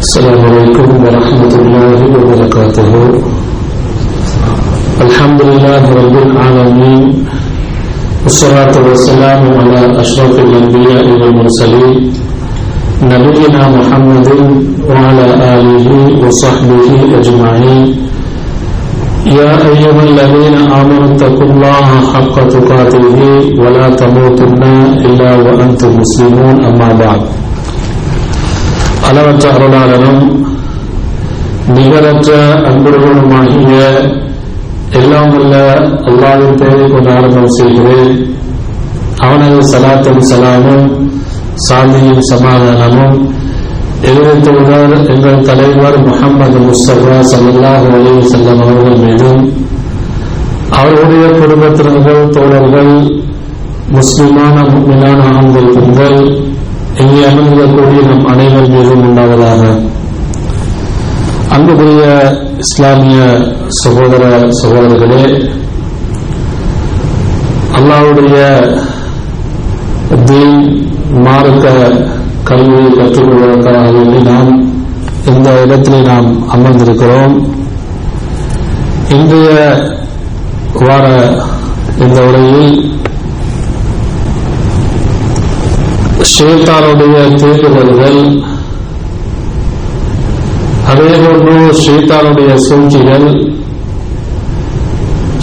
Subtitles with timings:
[0.00, 2.90] السلام عليكم ورحمة الله وبركاته.
[5.04, 7.04] الحمد لله رب العالمين
[8.24, 11.96] والصلاة والسلام على أشرف الأنبياء والمرسلين
[13.12, 14.28] نبينا محمد
[14.88, 15.26] وعلى
[15.56, 15.88] آله
[16.24, 16.88] وصحبه
[17.20, 17.84] أجمعين.
[19.26, 23.16] يا أيها الذين آمنوا اتقوا الله حق تقاته
[23.60, 24.62] ولا تموتن
[25.06, 27.22] إلا وأنتم مسلمون أما بعد.
[29.10, 30.22] அளவற்ற அருளாளரும்
[31.74, 32.30] நிகரற்ற
[32.68, 33.76] அன்புடனுமாகிய
[35.00, 35.54] எல்லாம் உள்ள
[36.08, 38.12] அல்லாவின் பெயரை கொண்டு ஆரம்பம் செய்கிறேன்.
[39.26, 40.86] அவனது சலாத்தும் சலாமும்
[41.66, 43.16] சாந்தியும் சமாதானமும்
[44.10, 49.42] எழுதித்துள்ளார் எங்கள் தலைவர் முகமது முஸ்தபா சல்லாஹ் அலி செல்லம் அவர்கள் மீதும்
[50.78, 52.92] அவர்களுடைய குடும்பத்தினர்கள் தோழர்கள்
[53.96, 56.20] முஸ்லிமான முக்மினான ஆண்கள் பெண்கள்
[56.98, 59.62] இங்கே அமர்ந்திருக்கக்கூடிய நம் அனைவர் மீதும் உண்டாவதாக
[61.50, 62.04] அன்புக்குரிய
[62.58, 63.20] இஸ்லாமிய
[63.82, 64.24] சகோதர
[64.60, 65.22] சகோதரர்களே
[67.74, 68.38] அல்லாவுடைய
[70.26, 70.58] தீன்
[71.20, 71.66] மார்க்க
[72.44, 74.52] கல்வியை கற்றுக்கொள்வதற்காக வேண்டி நாம்
[75.26, 77.34] இந்த இடத்திலே நாம் அமர்ந்திருக்கிறோம்.
[79.08, 79.50] இன்றைய
[80.80, 81.06] வார
[82.00, 82.72] இந்த உரையில்
[86.24, 88.20] ஷேத்தானுடைய தீர்வுகள்
[90.88, 93.26] அதேபோன்று ஷேத்தானுடைய சூழ்ச்சிகள்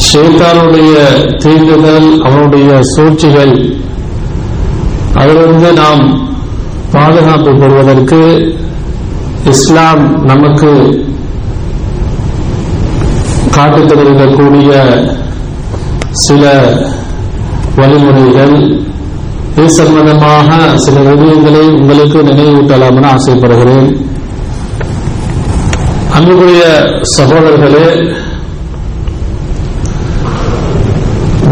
[0.08, 0.96] ஷேத்தானுடைய
[1.44, 3.54] தீர்வுகள் அவனுடைய சூழ்ச்சிகள்
[5.16, 6.04] அதிலிருந்து நாம்
[6.94, 8.22] பாதுகாப்பு பெறுவதற்கு
[9.50, 10.72] இஸ்லாம் நமக்கு
[13.56, 14.72] காட்டித் தருவிக்கக்கூடிய
[16.18, 16.44] சில
[17.78, 18.56] வழிமுறைகள்
[19.58, 20.50] இது சம்பந்தமாக
[20.84, 23.88] சில விடயங்களை உங்களுக்கு நினைவூட்டலாம் என ஆசைப்படுகிறேன்.
[26.16, 26.64] அன்புக்குரிய
[27.16, 27.88] சகோதரர்களே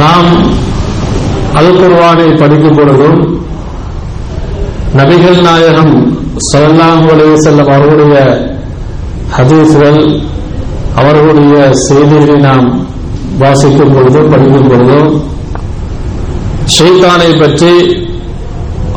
[0.01, 0.29] நாம்
[1.59, 3.19] அல்குர்வானை படிக்கும் பொழுதும்
[4.99, 5.93] நபிகள் நாயகம்
[6.49, 7.11] சல்லாஹூ
[7.43, 8.17] செல்லும் அவர்களுடைய
[9.35, 10.01] ஹதீஸ்கள்
[10.95, 11.55] அவர்களுடைய
[11.87, 12.67] செய்திகளை நாம்
[13.37, 15.09] வாசிக்கும் பொழுதும் படிக்கும் பொழுதும்
[16.75, 17.71] ஷெய்தானை பற்றி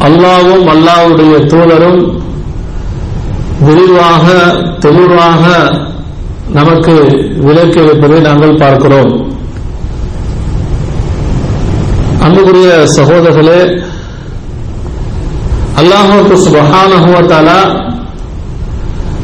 [0.07, 2.01] அல்லாவும் அல்லாவுடைய தூதரும்
[3.61, 4.27] விரிவாக
[4.79, 5.45] தெளிவாக
[6.53, 6.95] நமக்கு
[7.47, 9.11] விலக்கி இருப்பதை நாங்கள் பார்க்கிறோம்.
[12.21, 13.61] அன்புக்குரிய சகோதரர்களே
[15.77, 17.59] அல்லாஹுக்கு சுபகானகுவத்தாலா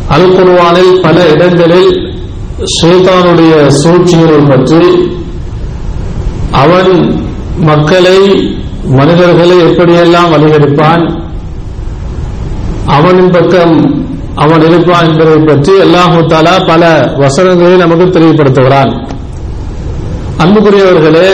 [0.08, 1.92] அல் குருவானில் பல இடங்களில்
[2.74, 4.82] ஷேத்தானுடைய சூழ்ச்சிகள் பற்றி
[6.62, 6.92] அவன்
[7.66, 8.18] மக்களை
[8.92, 11.04] மனிதர்களை எப்படியெல்லாம் வழிகெடுப்பான்
[12.94, 13.74] அவனின் பக்கம்
[14.36, 16.84] அவன் இருப்பான் என்பதை பற்றி அல்லாஹு தாலா பல
[17.18, 18.92] வசனங்களை நமக்கு தெளிவுபடுத்துகிறான்
[20.44, 21.28] அன்புக்குரியவர்களே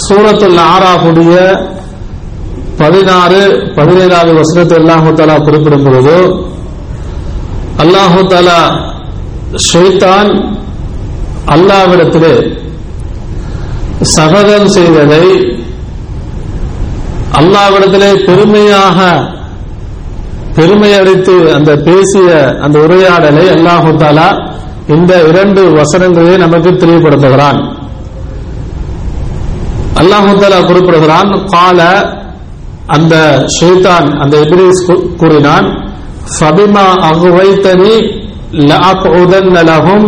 [0.00, 1.36] சூரத்துல் ஆறாவுடைய
[2.78, 3.40] பதினாறு
[3.76, 6.16] பதினேழாவது வசனத்தை அல்லாஹு தாலா குறிப்பிடும் பொழுது
[7.84, 8.60] அல்லாஹு தாலா
[9.70, 10.30] ஷெய்தான்
[11.52, 12.34] அல்லாவிடத்திலே
[14.12, 15.24] சபதம் செய்ததை
[17.39, 18.99] அல்லாவிடத்திலே பெருமையாக
[20.57, 22.27] பெருமை அடித்து அந்த பேசிய
[22.65, 24.27] அந்த உரையாடலை அல்லாஹு தாலா
[24.95, 27.59] இந்த இரண்டு வசனங்களை நமக்கு தெளிவுபடுத்துகிறான்
[30.01, 31.81] அல்லாஹு தாலா குறிப்பிடுகிறான் கால
[32.95, 33.15] அந்த
[33.57, 34.81] ஷேதான் அந்த இப்ரீஸ்
[35.21, 35.67] கூறினான்
[36.35, 37.93] ஃபபிமா அகுவைத்தனி
[38.69, 40.07] லஅக்உதன்ன லஹும்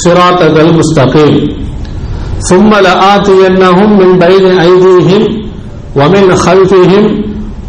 [0.00, 1.38] சிராத்தல் முஸ்தகீம்
[2.42, 5.22] ثم لآتينهم من بين أيديهم
[5.96, 7.04] ومن خلفهم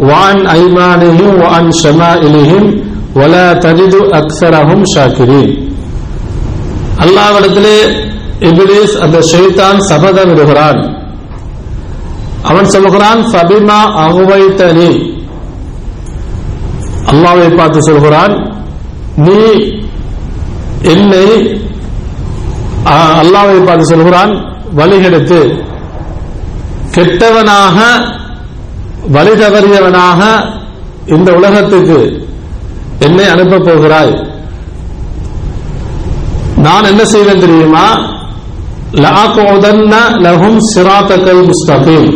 [0.02, 2.64] وعن أيمانهم وعن شمائلهم
[3.16, 5.50] ولا تجد أكثرهم شاكرين
[7.04, 7.78] அல்லாவிடத்திலே
[8.42, 10.80] இபிலிஸ் அந்த ஷைத்தான் சபதம் விடுகிறான்
[12.44, 14.92] அவன் சொல்கிறான் ஃபபிமா அகுவைத்தனி
[17.12, 18.34] அல்லாவை பார்த்து சொல்கிறான்
[19.26, 19.40] நீ
[20.86, 21.26] என்னை
[23.22, 24.32] அல்லாவை பார்த்து சொல்கிறான்
[24.74, 25.40] வழிகெடுத்து
[26.95, 27.79] கெட்டவனாக
[29.11, 30.21] வழி தவறியவனாக
[31.07, 32.27] இந்த உலகத்துக்கு
[32.99, 34.13] என்னை அனுப்பப் போகிறாய்.
[36.57, 37.87] நான் என்ன செய்வேன் தெரியுமா?
[40.25, 42.11] லகும் சிராத்தக்கல் முஸ்தகீம்.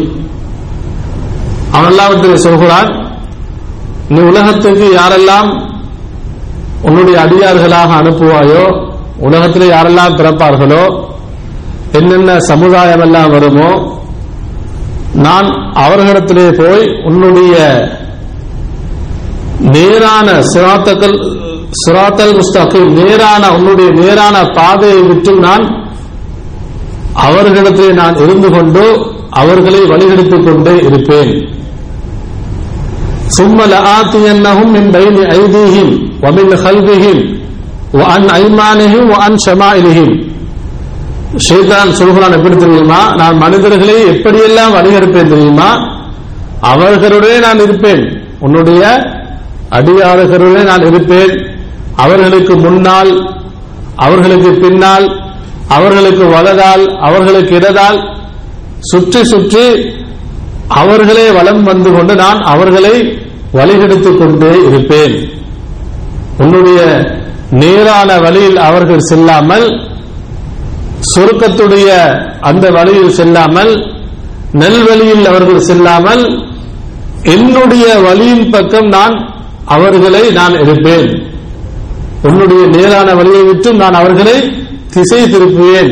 [1.70, 2.90] அவன் எல்லாவற்றையும் சொல்கிறான்
[4.08, 5.48] நீ உலகத்துக்கு யாரெல்லாம்
[6.82, 8.64] உன்னுடைய அடியார்களாக அனுப்புவாயோ
[9.19, 10.82] உலகத்தில் யாரெல்லாம் பிறப்பார்களோ
[11.92, 13.98] என்னென்ன சமுதாயம் எல்லாம் வருமோ
[15.25, 15.48] நான்
[15.83, 17.56] அவர்களிடத்திலே போய் உன்னுடைய
[19.74, 21.15] நேரான சிராத்தக்கள்
[21.81, 25.63] சுராத்தல் முஸ்தகிம் நேரான உன்னுடைய நேரான பாதையை விட்டு நான்
[27.24, 28.83] அவர்களிடத்திலே நான் இருந்து கொண்டு
[29.42, 31.33] அவர்களை வழிகெடுத்துக் கொண்டே இருப்பேன்
[33.30, 35.88] ثم لآتينهم من بين أيديهم
[36.24, 37.18] ومن خلفهم
[37.94, 40.10] وعن أيمانهم وعن شمائلهم
[41.34, 43.14] ஷேதான் சொல்கிறான் எப்படி தெரியுமா?
[43.16, 45.98] நான் மனிதர்களை எப்படியெல்லாம் வழிகெடுப்பேன் தெரியுமா?
[46.60, 48.22] அவர்களுடைய நான் இருப்பேன்.
[48.38, 49.10] உன்னுடைய
[49.70, 51.46] அடியார்களுடைய நான் இருப்பேன்.
[51.96, 53.40] அவர்களுக்கு முன்னால்
[53.96, 55.20] அவர்களுக்கு பின்னால்
[55.69, 58.16] அவர்களுக்கு வலதால் அவர்களுக்கு இடதால்
[58.80, 59.92] சுற்றி சுற்றி
[60.69, 63.19] அவர்களே வலம் வந்து கொண்டு நான் அவர்களை
[63.54, 65.30] வழிகெடுத்துக் கொண்டே இருப்பேன்.
[66.38, 66.80] உன்னுடைய
[67.50, 69.96] நேரான வழியில் அவர்கள் செல்லாமல்
[71.00, 71.89] சுருக்கத்துடைய
[72.41, 73.73] அந்த வழியில் செல்லாமல்
[74.53, 76.43] நெல்வழியில் அவர்கள் செல்லாமல்
[77.23, 81.23] என்னுடைய வழியின் பக்கம் நான் அவர்களை நான் எடுப்பேன்.
[82.23, 84.37] உன்னுடைய நேரான வழியை விட்டு நான் அவர்களை
[84.91, 85.91] திசை திருப்புவேன்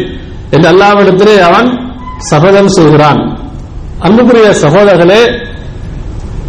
[0.50, 1.68] என்று அல்லாவிடத்திலே அவன்
[2.18, 3.38] சபதம் செய்கிறான்
[4.00, 5.22] அன்புக்குரிய சகோதரர்களே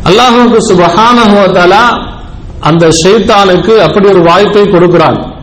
[0.03, 1.17] அல்லாஹுக்கு சுபகான
[2.59, 5.36] அந்த ஷெய்தானுக்கு அப்படி ஒரு வாய்ப்பை கொடுக்கிறான்.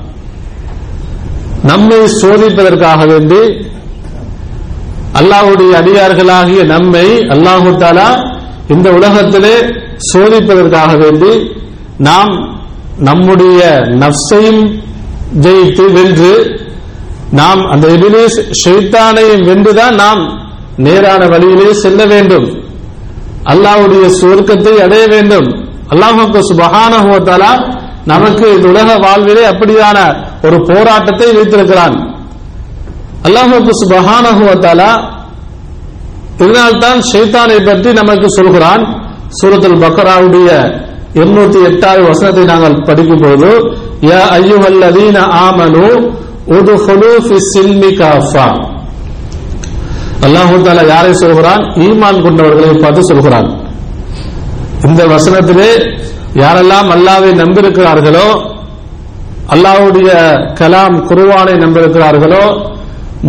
[1.70, 3.42] நம்மை சோதிப்பதற்காக வேண்டி
[5.20, 8.08] அல்லாஹுடைய அடியார்களாகிய நம்மை அல்லாஹு தாலா
[8.74, 9.54] இந்த உலகத்திலே
[10.10, 11.32] சோதிப்பதற்காக வேண்டி
[12.08, 12.32] நாம்
[13.08, 13.60] நம்முடைய
[14.02, 14.62] நப்சையும்
[15.44, 16.32] ஜெயித்து வென்று
[17.40, 20.22] நாம் அந்த எபிலேஸ் ஷைத்தானையும் வென்றுதான் நாம்
[20.86, 22.46] நேரான வழியிலே செல்ல வேண்டும்.
[23.52, 25.48] அல்லாஹ்வுடைய சுவர்க்கத்தை அடைய வேண்டும்.
[25.92, 27.52] அல்லாஹுக்கு சுபஹானஹுவத்தாலா
[28.12, 29.98] நமக்கு இந்த உலக வாழ்விலே அப்படியான
[30.46, 31.96] ஒரு போராட்டத்தை வைத்திருக்கிறான்
[33.26, 34.90] அல்லாஹுக்கு சுபஹானஹுவத்தாலா
[36.44, 38.82] இதனால்தான் ஷைத்தானை பற்றி நமக்கு சொல்கிறான்.
[39.38, 40.48] சூரத்தில் பக்கராவுடைய
[41.20, 43.48] இருநூத்தி எட்டாவது வசனத்தை நாங்கள் படிக்கும் போது
[44.10, 45.86] யா ஐயுஹல்லதீன ஆமனு
[46.56, 48.46] உதுஹுலு ஃபி சில்மி காஃபா.
[50.26, 51.62] அல்லாஹு தாலா யாரை சொல்கிறான்?
[51.86, 53.48] ஈமான் கொண்டவர்களை பார்த்து சொல்கிறான்.
[54.88, 55.70] இந்த வசனத்திலே
[56.34, 58.26] யாரெல்லாம் அல்லாவை நம்பியிருக்கிறார்களோ
[59.54, 60.10] அல்லாவுடைய
[60.58, 62.44] கலாம் குருவானை நம்பியிருக்கிறார்களோ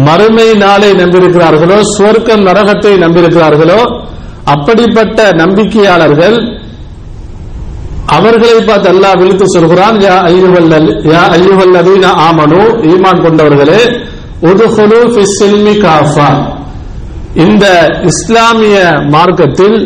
[0.06, 3.80] மறுமை நாளை நம்பியிருக்கிறார்களோ சுவர்க்கம் நரகத்தை நம்பியிருக்கிறார்களோ
[4.46, 6.38] அப்படிப்பட்ட நம்பிக்கையாளர்கள்
[8.08, 12.62] அவர்களை பார்த்து அல்லாஹ் விழித்து சொல்கிறான் யா ஐயுவல்லல் யா ஐயுவல்லதீன ஆமனு
[12.92, 13.80] ஈமான் கொண்டவர்களே
[14.44, 15.00] உதுஹுலு
[15.84, 16.30] காஃபா
[17.36, 17.66] இந்த
[18.04, 18.78] இஸ்லாமிய
[19.10, 19.78] மார்க்கத்தில்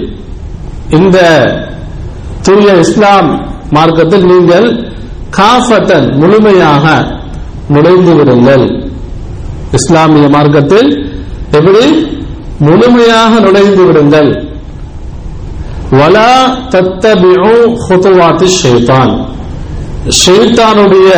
[0.92, 1.18] இந்த
[2.50, 3.30] தூய இஸ்லாம்
[3.72, 4.68] மார்க்கத்தில் நீங்கள்
[5.30, 6.86] காஃபத்தன் முழுமையாக
[7.69, 8.92] நுழைந்து விடுங்கள்.
[9.72, 11.12] இஸ்லாமிய மார்க்கத்தில்
[11.51, 11.84] எப்படி?
[12.60, 14.31] முழுமையாக நுழைந்து விடுங்கள்.
[15.92, 16.34] வலா
[16.69, 19.13] தத்தபிஉ ஹுதுவாத்தி ஷைத்தான்.
[20.25, 21.10] ஷைத்தானுடைய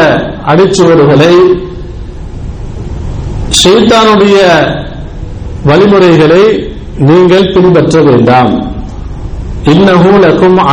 [0.48, 1.33] அடிச்சுவடுகளை
[3.63, 4.38] ஷெய்தானுடைய
[5.63, 6.44] வழிமுறைகளை
[6.98, 8.70] நீங்கள் பின்பற்ற வேண்டாம்.
[9.65, 10.11] இன்னஹு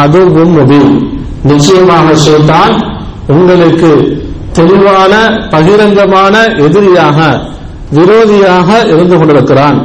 [0.03, 0.93] அதுவும் முபீன்.
[1.51, 2.75] நிச்சயமாக ஷைத்தான்
[3.29, 3.91] உங்களுக்கு
[4.53, 5.15] தெளிவான
[5.51, 6.35] பகிரங்கமான
[6.67, 7.19] எதிரியாக
[7.97, 9.79] விரோதியாக இருந்து கொண்டிருக்கிறான்.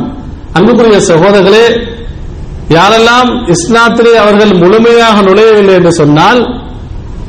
[0.53, 1.65] அன்புக்குரிய சகோதரர்களே
[2.69, 6.41] யாரெல்லாம் இஸ்லாத்திலே அவர்கள் முழுமையாக நுழையவில்லை என்று சொன்னால்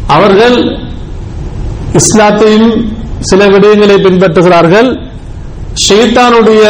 [0.06, 0.56] அவர்கள்
[2.00, 2.70] இஸ்லாத்தையும்
[3.20, 4.88] சில விடயங்களை பின்பற்றுகிறார்கள்.
[5.86, 6.64] ஷெய்தானுடைய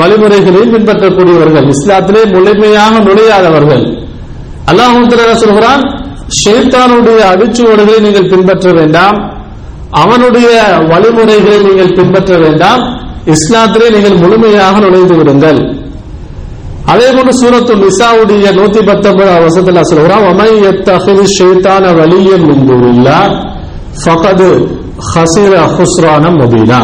[0.00, 3.84] வழிமுறைகளையும் பின்பற்றக்கூடியவர்கள் இஸ்லாத்திலே முழுமையாக நுழையாதவர்கள்.
[4.70, 5.82] அல்லாஹு சொல்கிறான்?
[6.40, 9.16] ஷேத்தானுடைய அடிச்சுவடுகளை நீங்கள் பின்பற்ற வேண்டாம்.
[10.02, 10.48] அவனுடைய
[10.90, 12.82] வழிமுறைகளை நீங்கள் பின்பற்ற வேண்டாம்.
[13.34, 15.60] இஸ்லாத்திலே நீங்கள் முழுமையாக நுழைந்து விடுங்கள்.
[16.92, 23.20] அதே போன்று சூரத்து நிசாவுடைய நூத்தி பத்தொன்பது வசத்துல சொல்கிறான் அமை எத்தகு ஷேத்தான வலியம் மிங்குவில்லா
[24.02, 24.50] ஃபகது
[25.10, 26.80] ஹசிர ஹுஸ்ரான முபீனா.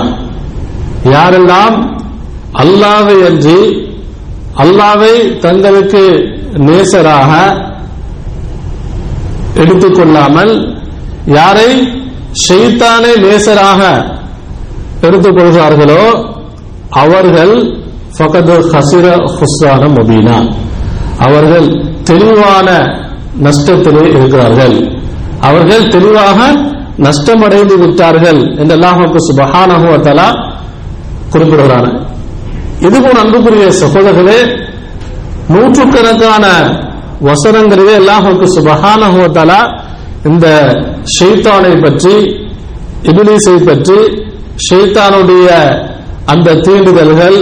[1.15, 1.77] யாரெல்லாம்
[2.63, 3.61] அல்லாவை அன்றி
[4.63, 6.05] அல்லாவை தங்களுக்கு
[6.69, 7.33] நேசராக
[9.63, 10.53] எடுத்துக்கொள்ளாமல்
[11.39, 11.71] யாரை
[12.45, 13.81] ஷெய்தானை நேசராக
[15.07, 16.03] எடுத்துக்கொள்கிறார்களோ
[17.03, 17.55] அவர்கள்
[18.17, 20.39] ஃபகது ஹசிர ஹுஸ்ரான முபீனா.
[21.27, 21.67] அவர்கள்
[22.11, 22.69] தெளிவான
[23.47, 24.77] நஷ்டத்திலே இருக்கிறார்கள்.
[25.49, 26.39] அவர்கள் தெளிவாக
[27.07, 30.29] நஷ்டமடைந்து விட்டார்கள் என்று அல்லாஹுக்கு சுபஹானஹு தலா
[31.35, 31.89] இதுவும்
[32.87, 34.41] இதுபோல் அன்புக்குரிய சகோதரர்களே
[35.53, 36.47] நூற்றுக்கணக்கான
[37.27, 39.23] வசனங்களிலே அல்லாஹுக்கு சுபஹானஹு
[40.25, 40.47] இந்த
[41.17, 42.15] ஷெய்தானை பற்றி
[43.03, 43.99] இபிலிசை பற்றி
[44.69, 45.49] ஷெய்தானுடைய
[46.27, 47.37] அந்த தீண்டுதல்கள்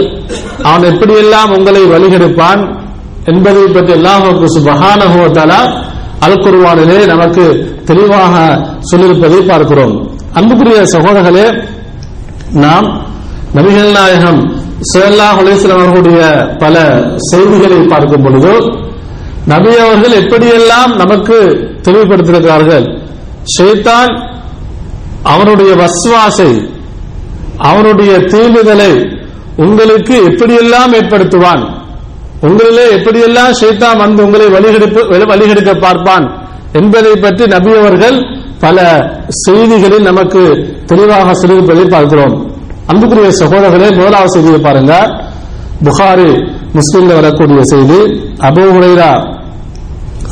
[0.63, 2.61] அவன் எப்படியெல்லாம் உங்களை வழிகெடுப்பான்
[3.25, 5.19] என்பதை பற்றி அல்லாஹுக்கு சுபஹானஹு
[6.21, 7.43] அல் குருவானிலே நமக்கு
[7.85, 8.35] தெளிவாக
[8.81, 9.91] சொல்லியிருப்பதை பார்க்கிறோம்.
[10.33, 11.43] அன்புக்குரிய சகோதரர்களே
[12.57, 12.87] நாம்
[13.53, 14.39] நபிகள் நாயகம்
[14.91, 16.19] ஸல்லல்லாஹு அலைஹி அவர்களுடைய
[16.59, 16.75] பல
[17.29, 18.53] செய்திகளை பார்க்கும் பொழுது
[19.51, 21.37] நபி அவர்கள் எப்படியெல்லாம் நமக்கு
[21.85, 22.85] தெளிவுபடுத்திருக்கிறார்கள்?
[23.53, 24.11] ஷேத்தான்
[25.23, 26.51] அவனுடைய வஸ்வாசை
[27.57, 28.91] அவனுடைய தீண்டுதலை
[29.55, 31.63] உங்களுக்கு எப்படியெல்லாம் ஏற்படுத்துவான்?
[32.41, 35.01] உங்களிலே எப்படியெல்லாம் ஷேத்தான் வந்து உங்களை வழிகெடுப்பு
[35.31, 36.25] வழிகெடுக்க பார்ப்பான்?
[36.73, 38.17] என்பதை பற்றி நபி அவர்கள்
[38.59, 38.77] பல
[39.45, 40.41] செய்திகளில் நமக்கு
[40.85, 42.35] தெளிவாக சொல்லியிருப்பதை பார்க்கிறோம்.
[42.87, 44.93] அன்புக்குரிய சகோதரர்களே முதலாவது செய்தியை பாருங்க.
[45.85, 46.29] புகாரி
[46.77, 47.99] முஸ்லிம்ல வரக்கூடிய செய்தி
[48.47, 49.11] அபூ ஹுரைரா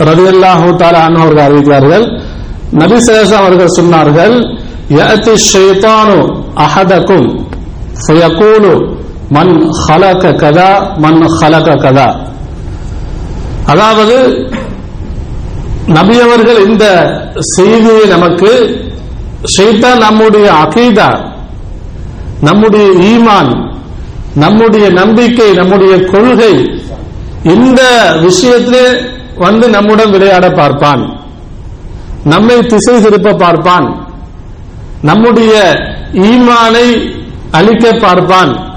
[0.01, 2.05] ரலியல்லாஹு தாலா அண்ணா அவர்கள் அறிவித்தார்கள்
[2.71, 2.97] நபி
[3.37, 4.35] அவர்கள் சொன்னார்கள்
[4.89, 5.33] யஅதி
[9.85, 12.07] ஹலக கதா மன் ஹலக கதா.
[13.67, 14.17] அதாவது
[15.87, 16.85] நபியவர்கள் இந்த
[17.55, 18.51] செய்தியை நமக்கு
[19.55, 21.09] ஷைத்தா நம்முடைய அகீதா
[22.41, 23.51] நம்முடைய ஈமான்
[24.35, 26.53] நம்முடைய நம்பிக்கை நம்முடைய கொள்கை
[27.43, 27.81] இந்த
[28.21, 28.85] விஷயத்திலே
[29.37, 31.19] வந்து நம்முடன் விளையாட பார்ப்பான்.
[32.23, 34.07] நம்மை திசை திருப்ப பார்ப்பான்.
[35.01, 35.53] நம்முடைய
[36.13, 37.15] ஈமானை
[37.51, 38.73] அழிக்க பார்ப்பான்.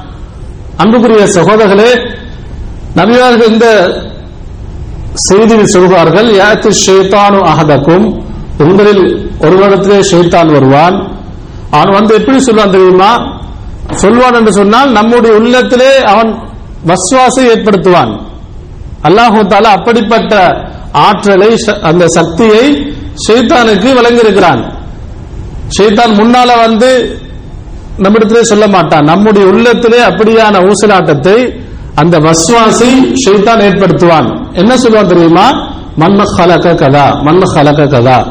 [0.76, 2.10] அன்புக்குரிய சகோதரர்களே
[2.96, 3.66] நபியார்கள் இந்த
[5.30, 8.22] செய்தியில் சொல்வார்கள் யாத்து ஷேத்தானு அகதக்கும்
[8.58, 11.08] உங்களில் ஒரு வருடத்திலே ஷேத்தான் வருவான்.
[11.70, 13.38] அவன் வந்து எப்படி சொல்வான் தெரியுமா?
[13.94, 16.38] சொல்வான் என்று சொன்னால் நம்முடைய உள்ளத்திலே அவன்
[16.86, 18.20] வஸ்வாசை ஏற்படுத்துவான்.
[19.02, 20.56] அல்லாஹு தாலா அப்படிப்பட்ட
[20.92, 22.94] ஆற்றலை ச- அந்த சக்தியை
[23.28, 24.72] ஷெய்தானுக்கு வழங்கியிருக்கிறான்.
[25.78, 27.18] ஷைத்தான் முன்னால வந்து
[27.98, 29.04] நம்மிடத்திலே சொல்ல மாட்டான்.
[29.04, 31.60] நம்முடைய உள்ளத்திலே அப்படியான ஊசலாட்டத்தை
[31.94, 34.52] அந்த வஸ்வாசி ஷெய்தான் ஏற்படுத்துவான்.
[34.52, 35.50] என்ன சொல்லுவான் தெரியுமா?
[35.98, 38.26] மன்ம ஹலக கதா மன்ம ஹலக கதா.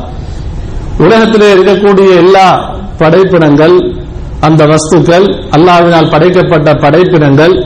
[0.98, 3.96] உலகத்திலே இருக்கக்கூடிய எல்லா படைப்பினங்கள்
[4.40, 7.66] அந்த வஸ்துக்கள் அல்லாவினால் படைக்கப்பட்ட படைப்பினங்கள்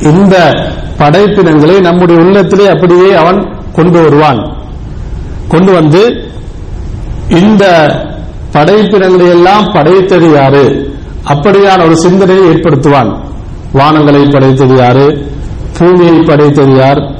[0.00, 0.36] இந்த
[0.96, 4.56] படைப்பினங்களை நம்முடைய உள்ளத்திலே அப்படியே அவன் கொண்டு வருவான்.
[5.48, 6.30] கொண்டு வந்து
[7.28, 7.64] இந்த
[8.52, 10.94] படைப்பினங்களை எல்லாம் படைத்தது யாரு?
[11.28, 13.20] அப்படியான ஒரு சிந்தனையை ஏற்படுத்துவான்.
[13.74, 15.26] வானங்களை படைத்தது யாரு?
[15.78, 17.14] பூமியை படைத்தது யார்?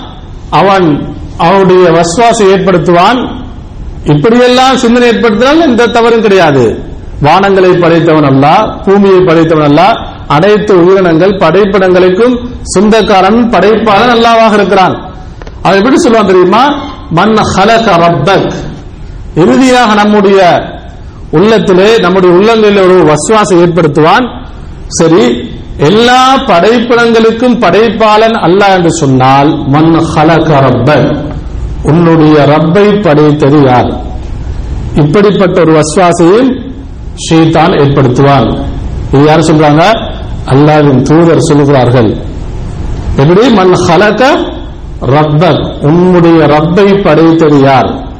[0.50, 3.41] அவன் அவனுடைய வஸ்வாசை ஏற்படுத்துவான்.
[4.04, 6.84] இப்படியெல்லாம் சிந்தனை ஏற்படுத்தினால் எந்த தவறும் கிடையாது.
[7.22, 8.46] வானங்களை படைத்தவன் அல்ல
[8.84, 9.82] பூமியை படைத்தவன் அல்ல
[10.26, 15.12] அனைத்து உயிரினங்கள் படைப்பிடங்களுக்கும் சொந்தக்காரன் படைப்பாளன் அல்லாவாக இருக்கிறான்.
[15.62, 16.74] அவன் எப்படி சொல்லுவான் தெரியுமா?
[17.10, 18.52] மன் ஹலக ரப்பக்.
[19.34, 20.62] இறுதியாக நம்முடைய
[21.30, 24.26] உள்ளத்திலே நம்முடைய உள்ளங்களில் ஒரு வசுவாசம் ஏற்படுத்துவான்.
[24.88, 31.31] சரி எல்லா படைப்பிடங்களுக்கும் படைப்பாளன் அல்ல என்று சொன்னால் மன் ஹலக ரப்பக்.
[31.82, 34.00] உன்னுடைய ரப்பை படைத்தது யார்?
[34.94, 36.74] இப்படிப்பட்ட ஒரு வஸ்வாசையும்
[37.28, 38.64] ஷீதான் ஏற்படுத்துவான்.
[39.12, 40.10] இது யார் சொல்றாங்க?
[40.46, 42.16] அல்லாவின் தூதர் சொல்கிறார்கள்.
[43.16, 43.48] எப்படி?
[43.48, 44.22] மண் ஹலக
[45.00, 48.10] ரப்பர் உன்னுடைய ரப்பை படைத்தது யார்?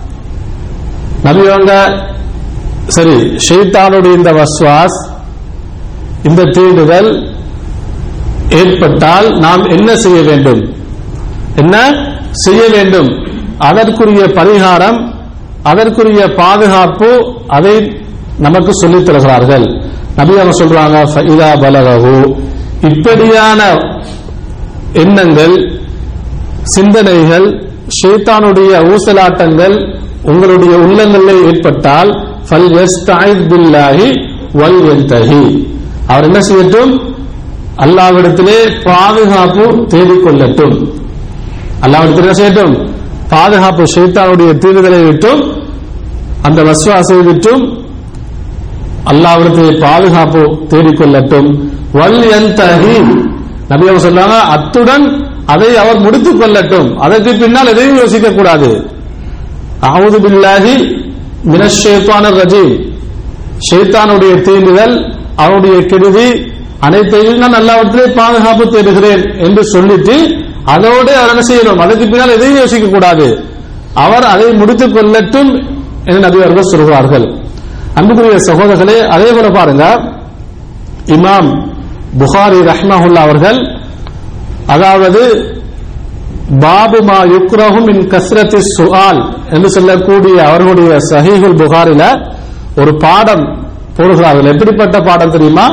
[1.24, 2.02] நபியவங்க
[2.86, 5.10] சரி ஷெய்தானுடைய இந்த வஸ்வாஸ்
[6.22, 7.30] இந்த தீண்டுதல்
[8.48, 10.74] ஏற்பட்டால் நாம் என்ன செய்ய வேண்டும்?
[11.56, 12.04] என்ன?
[12.30, 13.21] செய்ய வேண்டும்.
[13.62, 15.14] அதற்குரிய பரிகாரம்
[15.62, 18.00] அதற்குரிய பாதுகாப்பு அதை
[18.38, 19.80] நமக்கு சொல்லித் தருகிறார்கள்.
[20.16, 22.36] நபி அவங்க சொல்றாங்க "ஃபஇதா பலகஹு.
[22.82, 23.78] இப்படியான
[24.92, 25.80] எண்ணங்கள்
[26.62, 35.66] சிந்தனைகள் ஷேத்தானுடைய ஊசலாட்டங்கள் உங்களுடைய உள்ளங்களில் ஏற்பட்டால் ஃபல் யஸ்தஇத் பில்லாஹி வல் யன்தஹி.
[36.06, 37.14] அவர் என்ன செய்யட்டும்?
[37.76, 40.92] அல்லாவிடத்திலே பாதுகாப்பு தேடிக்கொள்ளட்டும்.
[41.80, 42.91] அல்லாவிடத்தில் என்ன செய்யட்டும்?
[43.32, 45.42] பாதுகாப்பு ஷைத்தானுடைய தீர்வுகளை விட்டும்
[46.46, 47.62] அந்த வஸ்வாசை விட்டும்
[49.10, 51.48] அல்லாவிடத்திலே பாதுகாப்பு தேடிக்கொள்ளட்டும்
[51.98, 52.96] வல் யன்தஹி
[53.70, 55.04] நபி அவர் சொல்றாங்க அத்துடன்
[55.52, 56.88] அதை அவர் முடித்துக் கொள்ளட்டும்.
[57.04, 58.68] அதற்கு பின்னால் எதையும் யோசிக்க கூடாது.
[59.88, 60.74] அவுது பில்லாஹி
[61.52, 62.64] மினஷேத்தான ரஜி
[63.68, 64.94] ஷைத்தானுடைய தீண்டுதல்
[65.36, 66.28] அவனுடைய கெடுதி
[66.86, 70.16] அனைத்தையும் நான் அல்லாவிடத்திலே பாதுகாப்பு தேடுகிறேன் என்று சொல்லிட்டு
[70.74, 71.80] அதோடு அவர் என்ன செய்யணும்?
[71.84, 73.26] அதற்கு பின்னால் எதையும் யோசிக்க கூடாது
[73.94, 75.50] அவர் அதை முடித்துக் கொள்ளட்டும்
[76.04, 77.26] என நபி அவர்கள் சொல்கிறார்கள்.
[77.98, 79.84] அன்புக்குரிய சகோதரர்களே அதே போல பாருங்க.
[81.16, 81.50] இமாம்
[82.20, 83.58] புகாரி ரஹ்மஹுல்லா அவர்கள்
[84.66, 85.22] அதாவது
[86.64, 89.20] பாபு மா யுக்ரஹும் இன் கஸ்ரத்தி சுஆல்
[89.54, 92.02] என்று சொல்லக்கூடிய அவர்களுடைய சஹீஹுல் புகாரில
[92.80, 93.44] ஒரு பாடம்
[93.96, 94.50] போடுகிறார்கள்.
[94.52, 95.66] எப்படிப்பட்ட பாடம் தெரியுமா?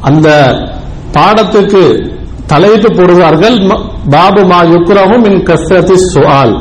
[0.00, 0.28] அந்த
[1.16, 1.82] பாடத்துக்கு
[2.46, 3.56] தலையிட்டு போடுகிறார்கள்.
[4.10, 6.54] பாபு மா யுக்ரஹும் மின் கஸ்ரதி சுவால்.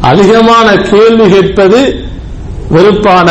[0.00, 2.08] அதிகமான கேள்வி கேட்பது
[2.70, 3.28] வெறுப்பான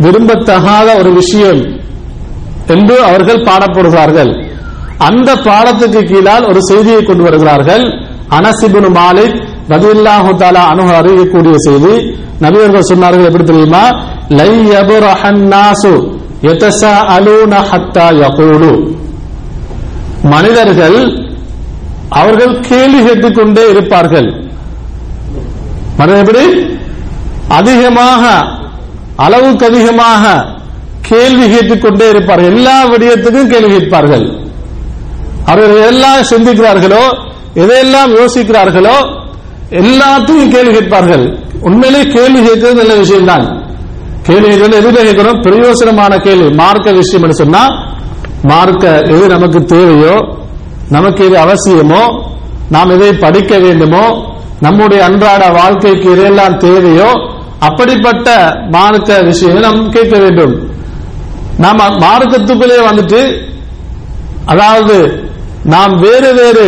[0.00, 1.62] விரும்பத்தகாத ஒரு விஷயம்
[2.66, 4.32] என்று அவர்கள் பாடப்படுகிறார்கள்.
[4.98, 7.84] அந்த பாடத்துக்கு கீழால் ஒரு செய்தியை கொண்டு வருகிறார்கள்.
[8.30, 9.36] அனசிபுன் மாலிக்
[9.68, 11.94] ரதில்லாஹு தாலா அனு அறிவிக்கக்கூடிய செய்தி.
[12.40, 13.84] நபியர்கள் சொன்னார்கள் எப்படி தெரியுமா?
[14.28, 15.54] லை யபுரஹன்
[16.42, 18.72] எதசா அலூன ஹத்தா யகூலு.
[20.22, 20.98] மனிதர்கள்
[22.12, 24.28] அவர்கள் கேள்வி கேட்டுக் கொண்டே இருப்பார்கள்.
[25.96, 26.44] மனிதர் எப்படி?
[27.48, 28.22] அதிகமாக
[29.16, 30.44] அளவுக்கு அதிகமாக
[31.00, 32.52] கேள்வி கேட்டுக் கொண்டே இருப்பார்கள்.
[32.52, 34.24] எல்லா விடயத்துக்கும் கேள்வி கேட்பார்கள்.
[35.44, 37.04] அவர்கள் எல்லாம் சிந்திக்கிறார்களோ
[37.54, 38.96] எதையெல்லாம் யோசிக்கிறார்களோ
[39.70, 41.38] எல்லாத்தையும் கேள்வி கேட்பார்கள்.
[41.60, 43.44] உண்மையிலே கேள்வி கேட்கிறது நல்ல விஷயம் தான்
[44.22, 46.48] கேள்வி கேட்கிறது எதுல கேட்கிறோம் பிரயோசனமான கேள்வி.
[46.54, 47.62] மார்க்க விஷயம் என்று சொன்னா
[48.42, 50.40] மார்க்க எது நமக்கு தேவையோ
[50.92, 52.02] நமக்கு எது அவசியமோ?
[52.70, 54.04] நாம் எதை படிக்க வேண்டுமோ?
[54.60, 57.10] நம்முடைய அன்றாட வாழ்க்கைக்கு எதையெல்லாம் தேவையோ?
[57.58, 58.28] அப்படிப்பட்ட
[58.70, 60.54] மார்க்க விஷயங்களை நாம் கேட்க வேண்டும்.
[61.58, 63.20] நாம் மார்க்கத்துக்குள்ளே வந்துட்டு
[64.44, 64.96] அதாவது
[65.64, 66.66] நாம் வேறு வேறு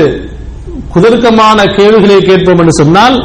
[0.94, 3.16] குதர்க்கமான கேள்விகளை கேட்போம் என்று சொன்னால்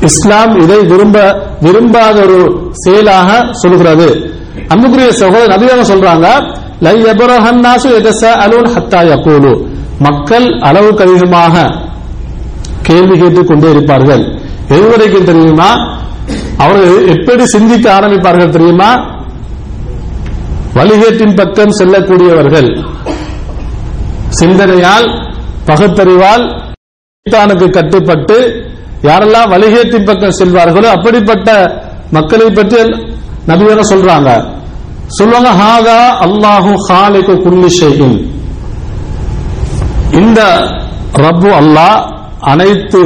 [0.00, 4.08] இஸ்லாம் இதை விரும்ப விரும்பாத ஒரு செயலாக சொல்கிறது.
[4.68, 6.57] அன்புக்குரிய சகோதரர் அதிகமாக சொல்றாங்க
[10.00, 11.72] மக்கள் அளவுக்கு அதிகமாக
[12.82, 14.22] கேள்வி கேட்டுக் கொண்டே இருப்பார்கள்.
[14.68, 15.98] எதுவரைக்கும் தெரியுமா?
[16.56, 19.16] அவர்கள் எப்படி சிந்திக்க ஆரம்பிப்பார்கள் தெரியுமா?
[20.74, 22.84] வழிகேட்டின் பக்கம் செல்லக்கூடியவர்கள்.
[24.28, 25.08] சிந்தனையால்
[25.66, 26.66] பகுத்தறிவால்
[27.70, 28.66] கட்டுப்பட்டு
[29.02, 31.50] யாரெல்லாம் வழிகேட்டின் பக்கம் செல்வார்களோ அப்படிப்பட்ட
[32.10, 32.82] மக்களை பற்றி
[33.46, 34.56] நபியான சொல்றாங்க.
[35.16, 38.16] சொல்லுவாங்க ஹாதா அல்லாஹு ஹாலிகு குல்லி ஷைஇன்.
[40.20, 40.40] இந்த
[41.24, 41.98] ரப்பு அல்லாஹ்
[42.52, 43.02] அனைத்து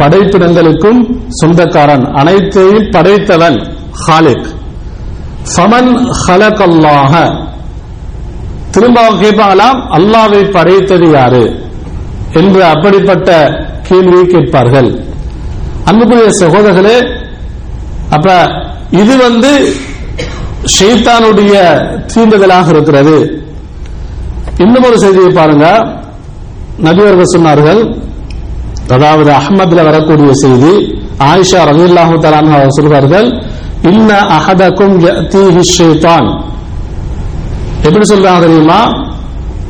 [0.00, 1.00] படைப்பிடங்களுக்கும்
[1.40, 3.58] சொந்தக்காரன் அனைத்தையும் படைத்தவன்
[4.04, 4.48] ஹாலிக்.
[5.56, 5.92] சமன்
[6.22, 7.12] ஹலக் அல்லாஹ
[8.74, 11.44] திரும்ப கேட்பாங்களாம் அல்லாவை படைத்தது யாரு?
[12.40, 13.28] என்று அப்படிப்பட்ட
[13.88, 14.90] கேள்வியை கேட்பார்கள்.
[15.88, 16.98] அன்புக்குரிய சகோதரர்களே
[18.16, 18.28] அப்ப
[19.00, 19.50] இது வந்து
[20.64, 21.54] ஷைத்தானுடைய
[22.12, 23.42] தீண்டுதலாக இருக்கிறது.
[24.58, 25.66] இன்னும் ஒரு செய்தியை பாருங்க.
[26.86, 27.80] நபியர்கள் சொன்னார்கள்
[28.94, 30.72] அதாவது அகமதுல வரக்கூடிய செய்தி
[31.30, 33.48] ஆயிஷா ரலியல்லாஹு தஆலா சொல்வார்கள் அவர்கள்
[33.82, 34.94] இன்ன அஹதக்கும்
[35.76, 36.28] ஷைத்தான்.
[37.82, 38.80] எப்படி சொல்றாங்க தெரியுமா?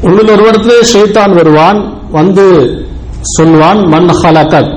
[0.02, 1.78] உள்ள ஒருவரத்திலே ஷைத்தான் வருவான்
[2.12, 2.46] வந்து
[3.36, 4.72] சொல்வான் மண் ஹலகத்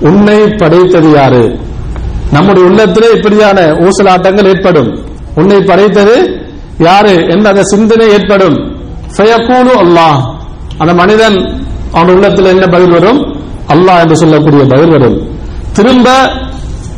[0.00, 1.58] உன்னை படைத்தது யாரு?
[2.32, 4.90] நம்முடைய உள்ளத்திலே இப்படியான ஊசலாட்டங்கள் ஏற்படும்.
[5.36, 6.44] உன்னை படைத்தது
[6.78, 7.26] யாரு?
[7.28, 8.56] என்று அந்த சிந்தனை ஏற்படும்.
[9.82, 10.34] அல்லாஹ்.
[10.78, 13.36] அந்த மனிதன் அவன் உள்ளத்தில் என்ன பதில் வரும்?
[13.68, 15.28] அல்லாஹ் என்று சொல்லக்கூடிய பதில் வரும்.
[15.72, 16.10] திரும்ப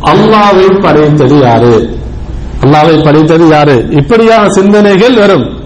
[0.00, 1.98] அல்லாவை படைத்தது யாரு?
[2.60, 3.86] அல்லாவை படைத்தது யாரு?
[3.90, 5.62] இப்படியான சிந்தனைகள் வரும்.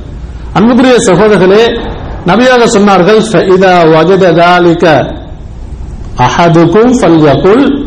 [0.52, 1.80] அன்புக்குரிய சகோதரர்களே
[2.26, 3.20] நபியாக சொன்னார்கள்
[6.18, 7.86] அஹதுக்கும் பல்யகுல்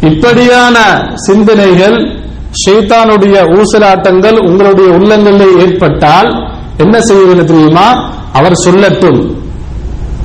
[0.00, 0.76] இப்படியான
[1.14, 2.24] சிந்தனைகள்
[2.66, 8.14] ஷைத்தானுடைய ஊசலாட்டங்கள் உங்களுடைய உள்ளங்களில் ஏற்பட்டால் என்ன செய்ய வேண்டும் தெரியுமா?
[8.32, 9.36] அவர் சொல்லட்டும்.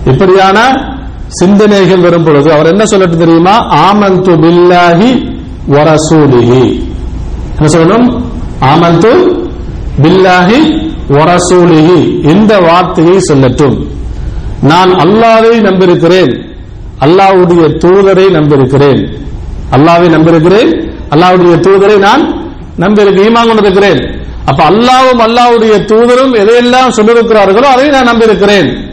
[0.05, 0.85] இப்படியான
[1.27, 3.83] சிந்தனைகள் வரும் பொழுது அவர் என்ன சொல்லட்டும் தெரியுமா?
[3.91, 5.39] ஆமந்து பில்லாஹி
[5.71, 6.83] வரசூலிஹி.
[7.59, 8.21] என்ன சொல்லணும்?
[8.59, 9.41] ஆமந்து
[10.01, 12.29] பில்லாஹி வரசூலிஹி.
[12.29, 13.85] இந்த வார்த்தையை சொல்லட்டும்.
[14.61, 16.50] நான் அல்லாவை நம்பியிருக்கிறேன்.
[17.01, 19.19] அல்லாவுடைய தூதரை நம்பியிருக்கிறேன்.
[19.71, 20.89] அல்லாவை நம்பியிருக்கிறேன்.
[21.09, 22.33] அல்லாவுடைய தூதரை நான்
[22.79, 24.19] நம்பியிருக்கிறேன் ஈமான் கொண்டிருக்கிறேன்.
[24.45, 28.89] அப்ப அல்லாவும் அல்லாவுடைய தூதரும் எதையெல்லாம் சொல்லியிருக்கிறார்களோ அதை நான் நம்பியிருக்கிறேன்.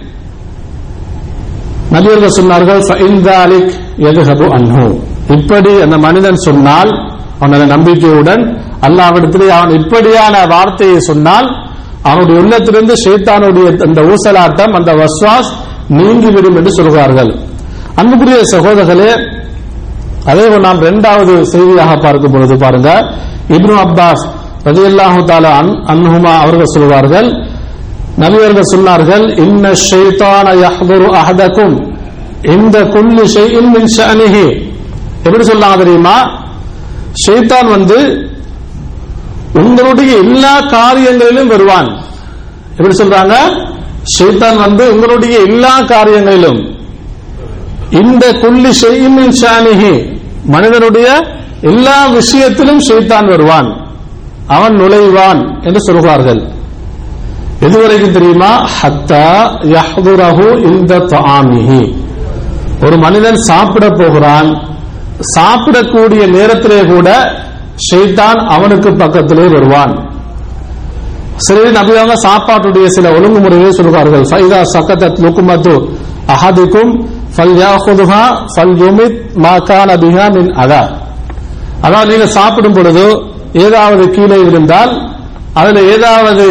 [1.92, 2.80] நபியர்கள் சொன்னார்கள்
[4.38, 5.00] அன்ஹு.
[5.30, 11.66] இப்படி அந்த மனிதன் சொன்னால் அவனது நம்பிக்கையுடன் அல்லாவிடத்திலே அவன் இப்படியான வார்த்தையை சொன்னால்
[12.02, 15.52] அவனுடைய உள்ளத்திலிருந்து ஷேத்தானுடைய அந்த ஊசலாட்டம் அந்த வஸ்வாஸ்
[15.88, 17.38] நீங்கிவிடும் என்று சொல்கிறார்கள்.
[18.00, 19.10] அன்புக்குரிய சகோதரர்களே
[20.30, 22.90] அதே போல் நாம் இரண்டாவது செய்தியாக பார்க்கும் பொழுது பாருங்க.
[23.56, 24.24] இப்னு அப்பாஸ்
[24.68, 27.28] ரலியல்லாஹு தஆலா அன் அன்ஹுமா அவர்கள் சொல்வார்கள்
[28.22, 31.74] நபியர்கள் சொன்னார்கள் இன்ன ஷைத்தான யஹ்துரு அஹதக்கும்
[32.54, 34.46] இந்த குல்லி ஷைஇன் மின் ஷஅனிஹி.
[35.26, 36.16] எப்படி சொல்லாங்க தெரியுமா?
[37.24, 37.98] ஷைத்தான் வந்து
[39.60, 41.88] உங்களுடைய எல்லா காரியங்களிலும் வருவான்.
[42.76, 43.36] எப்படி சொல்றாங்க?
[44.16, 46.60] ஷைத்தான் வந்து உங்களுடைய எல்லா காரியங்களிலும்
[47.90, 49.34] இந்த கொல்லி செய்யும் மின்
[50.44, 51.24] மனிதனுடைய
[51.60, 53.76] எல்லா விஷயத்திலும் ஷைத்தான் வருவான்.
[54.46, 56.42] அவன் நுழைவான் என்று சொல்கிறார்கள்.
[57.60, 58.68] எதுவரைக்கும் தெரியுமா?
[58.82, 59.24] ஹத்தா
[59.76, 61.94] யஹ்துரஹு இந்த தாமிஹி
[62.82, 64.62] ஒரு மனிதன் சாப்பிட போகிறான்.
[65.36, 67.32] சாப்பிடக்கூடிய நேரத்திலே கூட
[67.90, 70.10] ஷைத்தான் அவனுக்கு பக்கத்திலே வருவான்.
[71.36, 74.22] சரி நபியாக சாப்பாட்டுடைய சில ஒழுங்குமுறையை சொல்கிறார்கள்.
[74.22, 75.88] சைதா சக்கத்தத் லுக்குமத்து
[76.26, 78.22] அஹதிக்கும் ஃபல்யாஹுதுஹா
[78.54, 79.52] ஃபல் யுமித் மா
[80.04, 80.82] பிஹா மின் அதா
[81.82, 83.04] அதாவது நீங்க சாப்பிடும் பொழுது
[83.66, 84.92] ஏதாவது கீழே இருந்தால்
[85.54, 86.44] அதுல ஏதாவது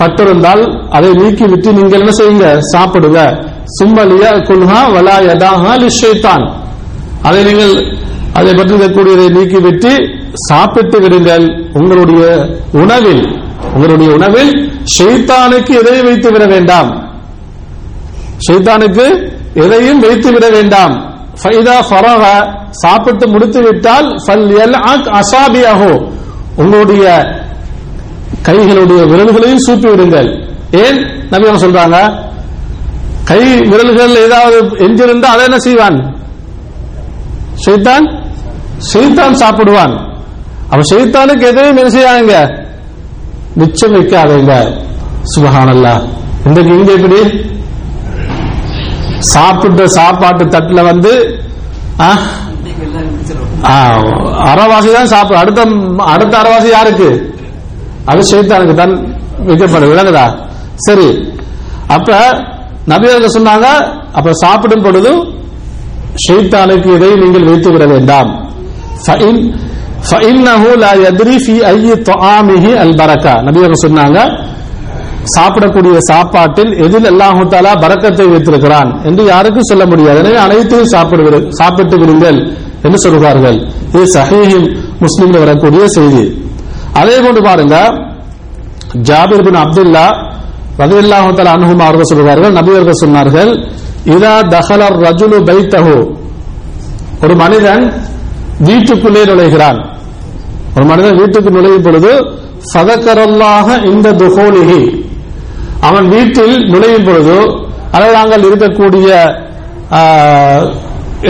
[0.00, 0.62] பட்டிருந்தால்
[0.96, 2.46] அதை நீக்கிவிட்டு நீங்கள் என்ன செய்யுங்க?
[2.72, 3.20] சாப்பிடுங்க.
[3.78, 6.44] சும்மலியா குல்ஹா வலா யதாஹா லிஷைத்தான்
[7.22, 7.74] அதை நீங்கள்
[8.38, 9.92] அதை பற்றி இருக்கக்கூடியதை நீக்கிவிட்டு
[10.48, 11.46] சாப்பிட்டு விடுங்கள்.
[11.72, 12.24] உங்களுடைய
[12.82, 13.24] உணவில்
[13.74, 14.52] உங்களுடைய உணவில்
[14.96, 16.90] ஷெய்தானுக்கு எதையும் வைத்து விட வேண்டாம்?
[18.46, 19.06] ஷெய்தானுக்கு
[19.54, 20.94] எதையும் வைத்து விட வேண்டாம்.
[21.42, 22.24] ஃபைதா ஃபரக
[22.70, 26.10] சாப்பிட்டு முடித்து விட்டால் ஃபல் யல்அக் அசாபியஹு
[26.56, 27.04] உங்களுடைய
[28.46, 30.28] கைகளுடைய விரல்களையும் சூப்பி விடுங்கள்.
[30.70, 31.26] ஏன்?
[31.30, 32.22] நபி சொல்றாங்க
[33.24, 36.16] கை விரல்கள் ஏதாவது எஞ்சிருந்தா அதை என்ன செய்வான்?
[37.54, 38.06] செய்தான்
[38.78, 39.94] செய்தான் சாப்பிடுவான்.
[40.68, 42.34] அவன் செய்தானுக்கு எதையும் என்ன செய்யாங்க
[43.56, 44.52] மிச்சம் வைக்காதீங்க.
[45.34, 45.94] சுபஹானல்லா
[46.46, 47.20] இன்றைக்கு இங்க எப்படி?
[49.32, 51.12] சாப்பிட்ட சாப்பாட்டு தட்டுல வந்து
[54.50, 55.60] அறவாசி தான் சாப்பிடும் அடுத்த
[56.12, 57.08] அடுத்த அறவாசி யாருக்கு?
[58.10, 58.94] அது சைத்தானுக்கு தான்
[59.48, 59.90] வைக்கப்படும்.
[59.92, 60.24] விளங்குதா?
[60.86, 61.08] சரி.
[61.96, 62.08] அப்ப
[62.92, 63.66] நபியர்கள் சொன்னாங்க
[64.18, 65.12] அப்ப சாப்பிடும் பொழுது
[66.24, 68.30] ஷைத்தானுக்கு இதை நீங்கள் வைத்து விட வேண்டாம்.
[73.84, 74.18] சொன்னாங்க
[75.34, 80.18] சாப்பிடக்கூடிய சாப்பாட்டில் எதில் அல்லாஹு தாலா பரக்கத்தை வைத்திருக்கிறான் என்று யாருக்கும் சொல்ல முடியாது.
[80.22, 82.38] எனவே அனைத்தையும் சாப்பிடுவது சாப்பிட்டு விடுங்கள்
[82.86, 83.58] என்று சொல்கிறார்கள்.
[83.94, 84.66] இது சஹீஹிம்
[85.04, 86.24] முஸ்லீம்ல வரக்கூடிய செய்தி.
[87.00, 87.76] அதே கொண்டு பாருங்க
[89.08, 90.06] ஜாபிர் பின் அப்துல்லா
[90.82, 93.50] ரலியல்லாஹு தஆலா அன்ஹும் அவர்கள் சொல்கிறார்கள் நபி அவர்கள் சொன்னார்கள்
[94.14, 95.96] இதா தஹலர் ரஜுலு பைத்தஹு.
[97.24, 97.84] ஒரு மனிதன்
[98.68, 99.78] வீட்டுக்குள்ளே நுழைகிறான்.
[100.76, 102.12] ஒரு மனிதன் வீட்டுக்கு நுழையும் பொழுது
[102.72, 104.82] சதக்கரல்லாக இந்த துகோலிகி
[105.80, 107.40] அவன் வீட்டில் நுழையும் பொழுதோ
[107.94, 109.08] அல்லது நாங்கள் இருக்கக்கூடிய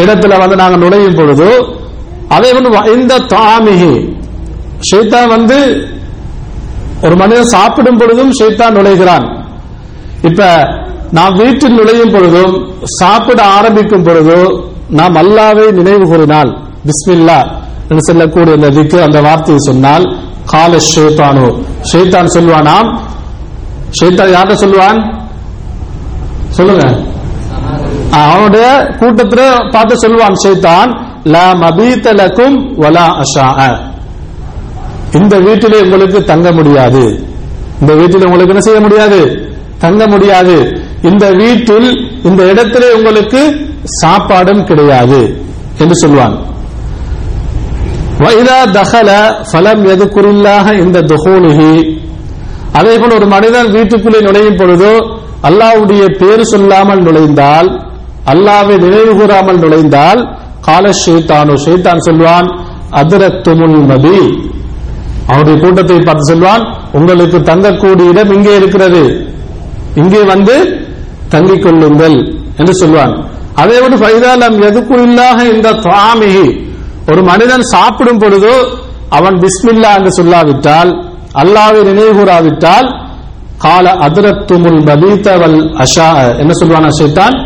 [0.03, 1.51] இடத்துல வந்து நாங்கள் நுழையும் பொழுதோ
[2.29, 3.95] அதை போன்று இந்த தாமிகி
[4.91, 5.59] ஷைத்தான் வந்து
[7.03, 9.27] ஒரு மனிதன் சாப்பிடும் பொழுதும் ஷைத்தான் நுழைகிறான்.
[10.29, 10.43] இப்ப
[11.11, 12.55] நாம் வீட்டில் நுழையும் பொழுதும்
[13.01, 14.41] சாப்பிட ஆரம்பிக்கும் பொழுதோ
[14.91, 16.51] நாம் அல்லாவை நினைவு கூறினால்
[16.87, 17.39] பிஸ்மில்லா
[17.89, 20.07] என்று சொல்லக்கூடிய அந்த திக்கு அந்த வார்த்தையை சொன்னால்
[20.53, 21.47] கால ஷேத்தானோ.
[21.93, 22.89] ஷைத்தான் சொல்வானாம்
[24.01, 24.99] ஷைத்தான் யார்கிட்ட சொல்லுவான்?
[26.51, 26.85] சொல்லுங்க.
[28.11, 28.67] அவனுடைய
[29.01, 30.91] கூட்டத்துல பார்த்து சொல்லுவான் ஷைத்தான்
[31.25, 32.13] லா மபீத
[32.83, 33.49] வலா அஷா
[35.13, 37.19] இந்த வீட்டிலே உங்களுக்கு தங்க முடியாது.
[37.81, 39.21] இந்த வீட்டில் உங்களுக்கு என்ன செய்ய முடியாது?
[39.79, 40.83] தங்க முடியாது.
[41.03, 41.89] இந்த வீட்டில்
[42.25, 43.71] இந்த இடத்திலே உங்களுக்கு
[44.03, 45.21] சாப்பாடும் கிடையாது
[45.79, 46.37] என்று சொல்வான்
[48.19, 49.11] வைதா தகல
[49.53, 51.94] ஃபலம் எதுக்குறில்லாக இந்த துகோலுகி
[52.79, 54.91] அதே போல ஒரு மனிதன் வீட்டுக்குள்ளே நுழையும் பொழுது
[55.49, 57.69] அல்லாஹ்வுடைய பேர் சொல்லாமல் நுழைந்தால்
[58.33, 60.21] அல்லாவை நினைவு கூறாமல் நுழைந்தால்
[60.67, 62.49] கால ஷேத்தானு ஷேத்தான் சொல்வான்
[63.01, 64.19] அதிரத்துமுல் நபி
[65.31, 66.65] அவருடைய கூட்டத்தை பார்த்து சொல்வான்
[66.99, 69.03] உங்களுக்கு தங்கக்கூடிய இடம் இங்கே இருக்கிறது.
[70.01, 70.55] இங்கே வந்து
[71.35, 72.17] தங்கிக் கொள்ளுங்கள்
[72.61, 73.15] என்று சொல்வான்.
[73.63, 76.47] அதே விட ஃபைதாலம் எதுக்குள்ளாக இந்த துவாமிகி
[77.13, 78.53] ஒரு மனிதன் சாப்பிடும் பொழுது
[79.19, 80.91] அவன் பிஸ்மில்லா என்று சொல்லாவிட்டால்
[81.41, 82.89] அல்லாவை நினைவு கூறாவிட்டால்
[83.65, 86.07] கால அதிரத்துமுல் மபீத்தவல் அஷா
[86.43, 87.37] என்ன சொல்வானா ஷைத்தான்?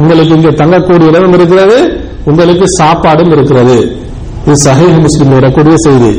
[0.00, 1.78] உங்களுக்கு இங்கே தங்கக்கூடிய இடமும் இருக்கிறது
[2.30, 3.78] உங்களுக்கு சாப்பாடும் இருக்கிறது.
[4.44, 6.12] இது சஹீஹ் முஸ்லிம் வரக்கூடிய செய்தி.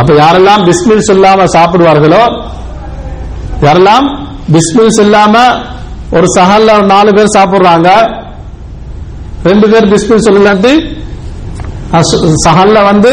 [0.00, 2.22] அப்ப யாரெல்லாம் பிஸ்மில் சொல்லாம சாப்பிடுவார்களோ
[3.66, 4.06] யாரெல்லாம்
[4.54, 5.34] பிஸ்மில் சொல்லாம
[6.16, 7.90] ஒரு சஹல்ல நாலு பேர் சாப்பிடுறாங்க
[9.50, 10.74] ரெண்டு பேர் பிஸ்மில் சொல்லலாட்டி
[12.44, 13.12] சஹல்ல வந்து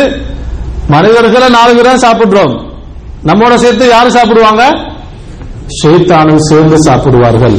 [0.94, 2.54] மனிதர்களை நாலு பேர் சாப்பிடுறோம்.
[3.30, 4.64] நம்மோட சேர்த்து யாரு சாப்பிடுவாங்க?
[5.80, 7.58] ஷெய்தானும் சேர்ந்து சாப்பிடுவார்கள்.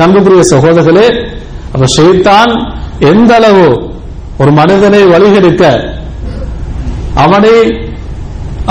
[0.00, 1.06] நம்புக்குரிய சகோதரர்களே
[1.74, 2.52] அப்ப ஷெய்தான்
[3.10, 3.66] எந்த அளவு
[4.38, 5.64] ஒரு மனிதனை வழிகெடுக்க
[7.24, 7.54] அவனை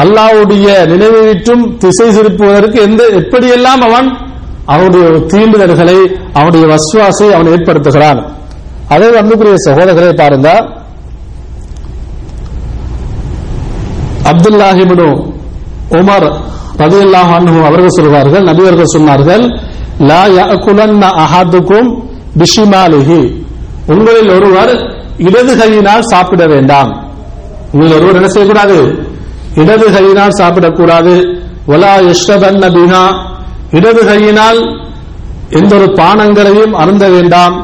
[0.02, 4.08] அல்லாவுடைய நினைவை விட்டும் திசை திருப்புவதற்கு எந்த எப்படியெல்லாம் அவன்
[4.66, 5.98] அவனுடைய தீண்டுதல்களை
[6.34, 8.22] அவனுடைய வசுவாசை அவன் ஏற்படுத்துகிறான்.
[8.94, 10.50] அதே அன்புக்குரிய சகோதரர்களை பாருங்க.
[14.32, 15.08] அப்துல்லாஹிபினு
[15.99, 16.27] உமர்
[16.83, 19.45] ரதியல்லாஹு அன்ஹு அவர்கள் சொல்வார்கள் நபியர்கள் சொன்னார்கள்
[20.11, 21.89] லா யஅகுலன்ன அஹதுக்கும்
[22.41, 23.21] பிஷிமாலிஹி
[23.95, 24.73] உங்களில் ஒருவர்
[25.27, 26.91] இடது கையினால் சாப்பிட வேண்டாம்
[27.73, 28.77] உங்கள் ஒருவர் என்ன செய்யக்கூடாது
[29.63, 31.15] இடது கையினால் சாப்பிடக்கூடாது
[31.73, 33.05] ஒலா இஷ்டபன்ன பிஹா
[33.79, 34.61] இடது கையினால்
[35.59, 37.57] எந்த ஒரு பானங்களையும் அருந்த வேண்டாம்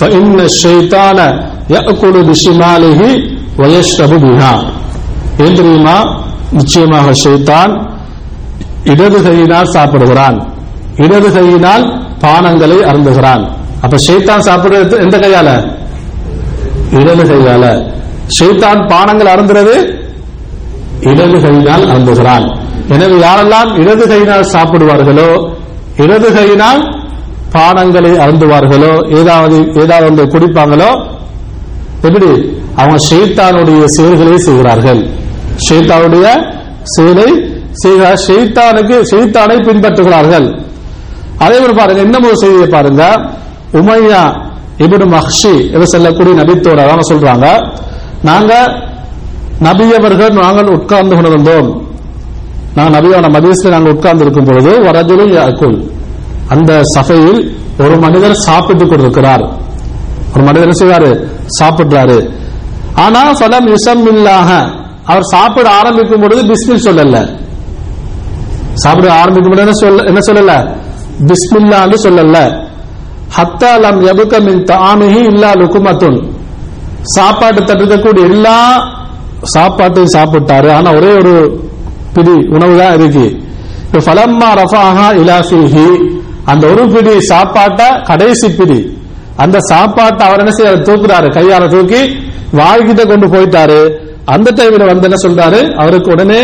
[0.00, 1.18] فإن الشيطان
[1.70, 3.00] يأكل بشماله
[3.60, 4.54] ويشرب بها
[5.44, 5.96] ஏன் தெரியுமா
[6.57, 7.73] நிச்சயமாக ஷைத்தான்
[8.91, 10.37] இடது கையினால் சாப்பிடுகிறான்.
[11.05, 11.83] இடது கையினால்
[12.23, 13.43] பானங்களை அருந்துகிறான்.
[13.83, 15.49] அப்ப ஷைத்தான் சாப்பிடுறது எந்த கையால?
[16.99, 17.65] இடது கையால.
[18.37, 19.75] ஷைத்தான் பானங்கள் அருந்துறது
[21.11, 22.45] இடது கையினால் அருந்துகிறான்.
[22.95, 25.29] எனவே யாரெல்லாம் இடது கையினால் சாப்பிடுவார்களோ
[26.03, 26.81] இடது கையினால்
[27.55, 30.89] பானங்களை அருந்துவார்களோ ஏதாவது ஏதாவது ஒன்றை குடிப்பாங்களோ
[32.07, 32.29] எப்படி?
[32.79, 35.01] அவங்க ஷெய்தானுடைய செயல்களை செய்கிறார்கள்.
[35.69, 37.27] ஷெய்தாவுடைய செயலை
[37.71, 40.67] செய்கிறார் ஷெய்தானுக்கு ஷெய்தானை பின்பற்றுகிறார்கள்.
[41.37, 43.03] அதே மாதிரி பாருங்க இன்னமும் ஒரு செய்தியை பாருங்க.
[43.73, 47.75] உமையா இபுடு மஹ்ஷி என்று சொல்லக்கூடிய நபித்தோட அவங்க சொல்றாங்க.
[48.23, 48.73] நாங்க
[49.61, 51.87] நபியவர்கள் நாங்கள் உட்கார்ந்து கொண்டிருந்தோம்.
[52.75, 55.91] நாங்கள் நபியான மதியத்தில் நாங்கள் உட்கார்ந்து இருக்கும் பொழுது வரஜுலும் யாக்குல்
[56.47, 59.43] அந்த சபையில் ஒரு மனிதர் சாப்பிட்டுக் கொண்டிருக்கிறார்.
[60.35, 61.27] ஒரு மனிதர் செய்வாரு
[61.59, 62.29] சாப்பிடுறாரு.
[62.95, 64.77] ஆனா பலம் யுசம் இல்லாக
[65.11, 67.19] அவர் சாப்பிட ஆரம்பிக்கும் பொழுது பிஸ்மில் சொல்லல.
[68.83, 70.53] சாப்பிட ஆரம்பிக்கும் பொழுது என்ன சொல்ல என்ன சொல்லல?
[71.29, 72.39] பிஸ்மில்லான்னு சொல்லல.
[73.37, 76.19] ஹத்தா லம் யபுக மின் தாமிஹி இல்லா லுக்குமத்துன்
[77.15, 78.57] சாப்பாட்டு தட்டுக்கக்கூடிய எல்லா
[79.55, 80.69] சாப்பாட்டையும் சாப்பிட்டாரு.
[80.77, 81.33] ஆனா ஒரே ஒரு
[82.15, 83.25] பிடி உணவு தான் இருக்கு.
[83.85, 85.87] இப்ப ஃபலம்மா ரஃபாஹா இலாஃபிஹி
[86.51, 88.79] அந்த ஒரு பிடி சாப்பாட்டை கடைசி பிடி.
[89.43, 91.27] அந்த சாப்பாட்டை அவர் என்ன செய்ய தூக்குறாரு.
[91.37, 92.01] கையால தூக்கி
[92.59, 93.81] வாய்கிட்ட கொண்டு போயிட்டாரு.
[94.25, 95.75] அந்த டைம்ல வந்து என்ன சொல்றாரு?
[95.75, 96.41] அவருக்கு உடனே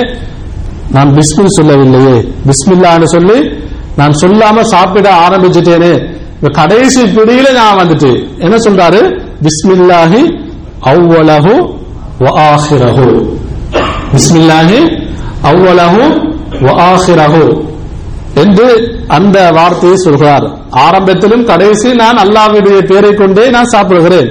[0.92, 2.24] நான் பிஸ்மில் சொல்லவில்லையே.
[2.48, 3.60] பிஸ்மில்லான்னு சொல்லி
[3.98, 6.16] நான் சொல்லாம சாப்பிட ஆரம்பிச்சிட்டேனே.
[6.42, 9.20] கடைசி பிடியில நான் வந்துட்டு என்ன சொல்றாரு?
[9.46, 10.22] பிஸ்மில்லாஹி
[10.82, 11.54] அவ்வளஹு
[12.20, 13.36] வஆஹிரஹு
[14.14, 15.00] பிஸ்மில்லாஹி
[15.44, 16.04] அவ்வளஹு
[16.62, 17.64] வஆஹிரஹு
[18.36, 20.46] என்று அந்த வார்த்தையை சொல்கிறார்.
[20.70, 24.30] ஆரம்பத்திலும் கடைசி நான் அல்லாவுடைய பேரை கொண்டே நான் சாப்பிடுகிறேன்.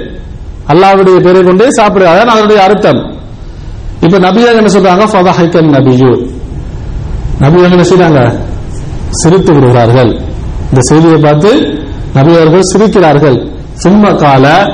[0.69, 2.27] அல்லாவுடைய பேரை கொண்டே சாப்பிடுகிறேன்.
[2.27, 3.14] அதனுடைய அர்த்தம்.
[4.05, 5.03] இப்ப நபியாக என்ன சொல்றாங்க?
[5.11, 6.11] ஃபதஹைக்கன் நபியு.
[7.39, 8.39] நபியாக என்ன செய்றாங்க?
[9.09, 10.11] சிரித்து விடுகிறார்கள்.
[10.67, 11.51] இந்த செய்தியை பார்த்து
[12.13, 13.37] நபியர்கள் சிரிக்கிறார்கள்.
[13.73, 14.65] சும்மா கால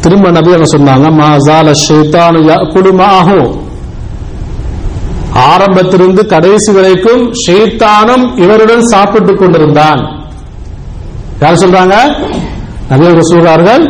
[0.00, 1.12] திரும்ப நபி சொன்னாங்க?
[1.12, 2.40] மா ஜால ஷைத்தானு
[2.74, 3.60] குடுமாகும்
[5.32, 10.00] ஆரம்பத்திலிருந்து கடைசி வரைக்கும் ஷைத்தானும் இவருடன் சாப்பிட்டுக் கொண்டிருந்தான்.
[11.40, 11.94] யார் சொல்றாங்க?
[12.90, 13.84] நபியர்கள் சொல்றார்கள்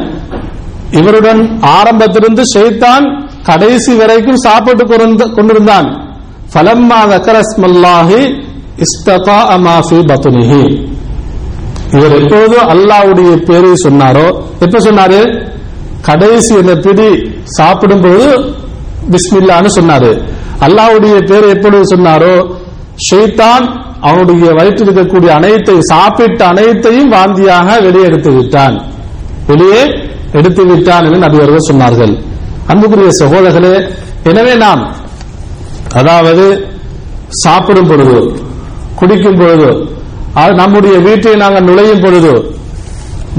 [0.90, 4.84] இவருடன் ஆரம்பத்திலிருந்து ஷைத்தான் கடைசி வரைக்கும் சாப்பிட்டு
[5.38, 5.88] கொண்டிருந்தான்.
[6.52, 8.20] ஃபலம்மா தக்கரஸ்மல்லாஹி
[8.86, 10.64] இஸ்தகா அமாஃபி பத்துனிஹி
[11.96, 14.26] இவர் எப்போது அல்லாவுடைய பேரை சொன்னாரோ
[14.64, 15.20] எப்ப சொன்னாரு?
[16.08, 17.08] கடைசி அந்த பிடி
[17.58, 18.26] சாப்பிடும்போது
[19.12, 20.10] பிஸ்மில்லான்னு சொன்னாரு.
[20.66, 22.34] அல்லாவுடைய பேர் எப்பொழுது சொன்னாரோ
[23.08, 23.64] ஷெய்தான்
[24.08, 28.76] அவனுடைய வயிற்றில் இருக்கக்கூடிய அனைத்தை சாப்பிட்ட அனைத்தையும் வாந்தியாக வெளியே எடுத்து விட்டான்.
[29.50, 29.82] வெளியே
[30.38, 32.14] எடுத்து விட்டான் என்று நபி அவர்கள் சொன்னார்கள்.
[32.68, 33.74] அன்புக்குரிய சகோதரர்களே
[34.30, 34.82] எனவே நாம்
[36.00, 36.44] அதாவது
[37.42, 38.18] சாப்பிடும் பொழுது
[38.98, 39.68] குடிக்கும் பொழுது
[40.40, 42.32] அது நம்முடைய வீட்டை நாங்கள் நுழையும் பொழுது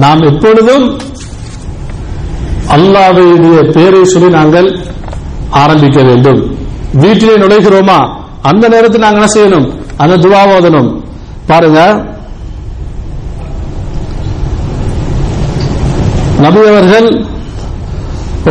[0.03, 0.85] நாம் எப்பொழுதும்
[2.75, 4.67] அல்லாவுடைய பேரை சொல்லி நாங்கள்
[5.61, 6.39] ஆரம்பிக்க வேண்டும்.
[7.01, 7.99] வீட்டிலே நுழைகிறோமா?
[8.49, 9.67] அந்த நேரத்தில் நாங்கள் என்ன செய்யணும்?
[9.97, 10.41] அந்த துவா
[11.51, 11.81] பாருங்க.
[16.43, 17.07] நபி அவர்கள்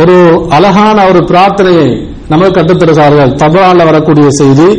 [0.01, 0.15] ஒரு
[0.55, 1.87] அழகான ஒரு பிரார்த்தனையை
[2.31, 4.69] நமக்கு கற்றுத்தருகிறார்கள் தபால வரக்கூடிய செய்தி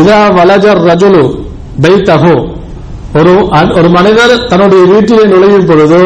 [0.00, 1.22] இதா வலஜர் ரஜுலு
[1.84, 2.36] பைத்தகோ
[3.20, 3.32] ஒரு
[3.78, 6.00] ஒரு மனிதர் தன்னுடைய வீட்டிலே நுழையும் பொழுது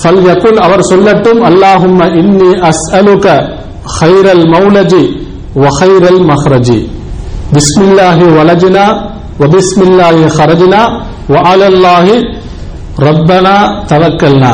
[0.00, 3.26] ஃபல் யகுல் அவர் சொல்லட்டும் அல்லாஹும் இன்னி அஸ்அலுக
[3.98, 5.02] ஹைரல் மௌலஜி
[5.62, 6.78] வஹைரல் மஹ்ரஜி.
[7.54, 8.84] பிஸ்மில்லாஹி வலஜினா
[9.40, 10.80] வபிஸ்மில்லாஹி ஹரஜினா
[11.32, 12.14] வ அலல்லாஹி
[13.06, 13.56] ரப்பனா
[13.90, 14.52] தவக்கல்னா.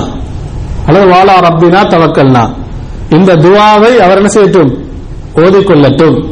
[0.86, 2.54] அல்லது வாலா ரப்பினா தவக்கல்னா.
[3.10, 4.78] இந்த துவாவை அவர் என்ன செய்யட்டும்?
[5.34, 6.24] ஓதிக்கொள்ளட்டும்.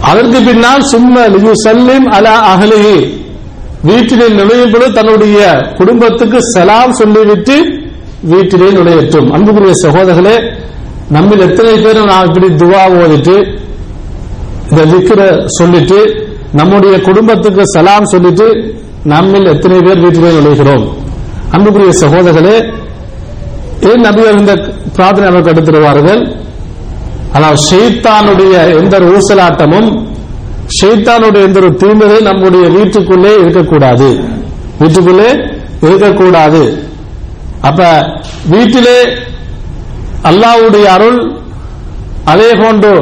[0.00, 3.22] அதற்கு பின்னால் சும்ம லியுசல்லிம் அலா அஹ்லிஹி.
[3.82, 5.38] வீட்டிலே நுழையும் பொழுது தன்னுடைய
[5.76, 7.82] குடும்பத்துக்கு சலாம் சொல்லிவிட்டு
[8.20, 9.30] வீட்டிலே நுழையட்டும்.
[9.30, 10.36] அன்புக்குரிய சகோதரர்களே
[11.10, 13.62] நம்மில் எத்தனை பேர் நான் இப்படி துவா ஓதிட்டு
[14.70, 20.84] இந்த விக்கிர சொல்லிட்டு நம்முடைய குடும்பத்துக்கு சலாம் சொல்லிட்டு நம்மில் எத்தனை பேர் வீட்டிலே நுழைகிறோம்?
[21.50, 22.73] அன்புக்குரிய சகோதரர்களே
[23.90, 24.54] ஏன் நபியர் இந்த
[24.96, 26.36] பிரார்த்தனை நமக்கு எடுத்துருவார்கள்?
[27.32, 29.88] ஆனால் ஷெய்தானுடைய எந்த ஒரு ஊசலாட்டமும்
[30.80, 34.08] ஷெய்தானுடைய எந்த ஒரு தீமையை நம்முடைய வீட்டுக்குள்ளே இருக்கக்கூடாது.
[34.78, 35.28] வீட்டுக்குள்ளே
[35.80, 36.62] இருக்கக்கூடாது.
[37.60, 37.80] அப்ப
[38.48, 38.98] வீட்டிலே
[40.22, 41.18] அல்லாவுடைய அருள்
[42.24, 42.92] அதே போன்று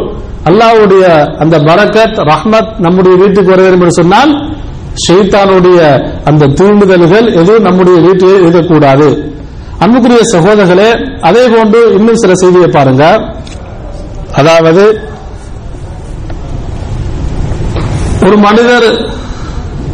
[0.45, 1.05] அல்லாஹ்வுடைய
[1.39, 4.33] அந்த பரக்கத் ரஹ்மத் நம்முடைய வீட்டுக்கு வர வேண்டும் என்று சொன்னால்
[5.09, 5.79] ஷெய்தானுடைய
[6.25, 9.32] அந்த தூண்டுதல்கள் எதுவும் நம்முடைய வீட்டிலே இருக்கக்கூடாது.
[9.83, 10.89] அன்புக்குரிய சகோதரர்களே
[11.29, 13.05] அதே போன்று இன்னும் சில செய்தியை பாருங்க.
[14.41, 14.85] அதாவது
[18.27, 18.87] ஒரு மனிதர்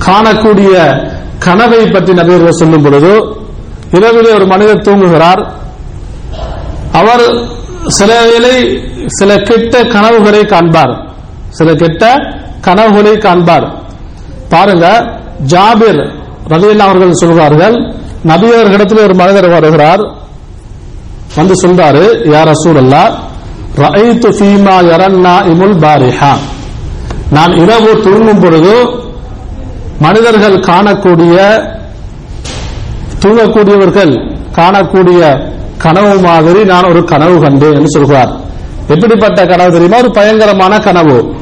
[0.06, 0.74] காணக்கூடிய
[1.44, 3.12] கனவை பற்றி நபியர்கள் சொல்லும் பொழுது
[3.96, 5.42] இரவிலே ஒரு மனிதர் தூங்குகிறார்.
[7.00, 7.24] அவர்
[7.98, 8.54] சில வேலை
[9.18, 10.94] சில கெட்ட கனவுகளை காண்பார்.
[11.58, 12.04] சில கெட்ட
[12.66, 13.66] கனவுகளை காண்பார்.
[14.52, 14.86] பாருங்க
[15.52, 16.02] ஜாபிர்
[16.52, 17.76] ரதியல்லா அவர்கள் சொல்வார்கள்
[18.24, 20.14] நபியவர்களிடத்தில் ஒரு மனிதர் வருகிறார்.
[21.36, 23.14] வந்து சொல்றாரு யார் ரசூல் அல்லா
[23.76, 26.32] ரஐத்து ஃபீமா யரன்னா இமுல் பாரிஹா.
[27.30, 28.86] நான் இரவு தூங்கும் பொழுது
[29.98, 31.66] மனிதர்கள் காணக்கூடிய
[33.18, 38.36] தூங்கக்கூடியவர்கள் காணக்கூடிய கனவு மாதிரி நான் ஒரு கனவு கண்டேன் என்று சொல்கிறார்.
[38.88, 39.98] எப்படிப்பட்ட கனவு தெரியுமா?
[39.98, 41.34] ஒரு பயங்கரமான கனவு.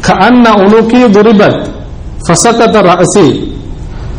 [0.00, 1.66] கண்ண உனுக்கி துரிபத்
[2.28, 3.06] ஃபசக்கத்த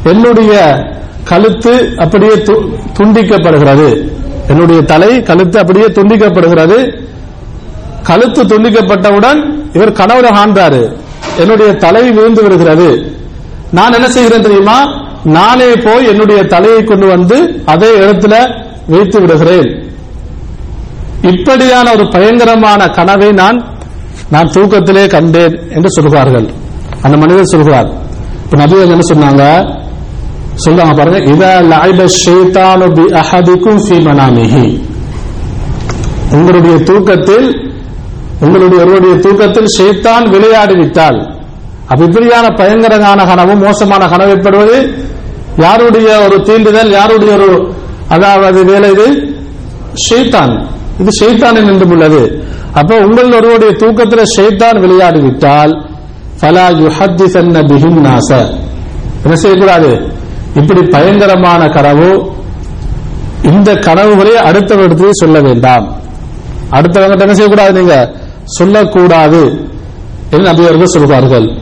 [0.04, 0.76] என்னுடைய
[1.24, 4.12] கழுத்து அப்படியே து- துண்டிக்கப்படுகிறது.
[4.48, 7.02] என்னுடைய தலை கழுத்து அப்படியே துண்டிக்கப்படுகிறது.
[8.04, 10.98] கழுத்து துண்டிக்கப்பட்டவுடன் இவர் கனவுல ஆண்டாரு.
[11.38, 13.16] என்னுடைய தலை விழுந்து விடுகிறது.
[13.72, 15.10] நான் என்ன செய்கிறேன் தெரியுமா?
[15.24, 19.90] நானே போய் என்னுடைய தலையை கொண்டு வந்து அதே இடத்துல வைத்து விடுகிறேன்.
[21.22, 23.66] இப்படியான ஒரு பயங்கரமான கனவை நான்
[24.30, 26.50] நான் தூக்கத்திலே கண்டேன் என்று சொல்கிறார்கள்
[27.02, 27.90] அந்த மனிதர் சொல்கிறார்
[28.44, 29.80] இப்ப நபி என்ன சொன்னாங்க?
[30.56, 34.66] சொல்றாங்க பாருங்க இத லாய்ப ஷைத்தானு பி அஹதிக்கும் ஃபி மனாமிஹி.
[36.34, 37.48] உங்களுடைய தூக்கத்தில்
[38.42, 41.20] உங்களுடைய ஒருவருடைய தூக்கத்தில் ஷேத்தான் விளையாடி விட்டால்
[41.90, 44.76] அப்ப இப்படியான பயங்கரமான கனவு மோசமான கனவு ஏற்படுவது
[45.58, 47.76] யாருடைய ஒரு தீண்டுதல் யாருடைய ஒரு
[48.10, 49.08] அதாவது வேலை இது?
[50.10, 50.54] ஷைத்தான்.
[51.00, 52.22] இது ஷைத்தானின் என்றும் உள்ளது.
[52.74, 55.74] அப்ப உங்கள் ஒருவருடைய தூக்கத்தில் ஷைத்தான் விளையாடி விட்டால்
[56.42, 58.30] பலா யுஹத்தி சென்ன பிஹின் நாச
[59.24, 60.21] என்ன செய்யக்கூடாது?
[60.54, 62.32] இப்படி பயங்கரமான கனவு
[63.44, 65.96] இந்த கனவுகளை அடுத்தவரிடத்தில் சொல்ல வேண்டாம்.
[66.72, 68.12] அடுத்தவங்க என்ன செய்யக்கூடாது நீங்க?
[68.46, 69.70] சொல்லக்கூடாது
[70.32, 71.58] என்று நபியர்கள் சொல்வார்கள்.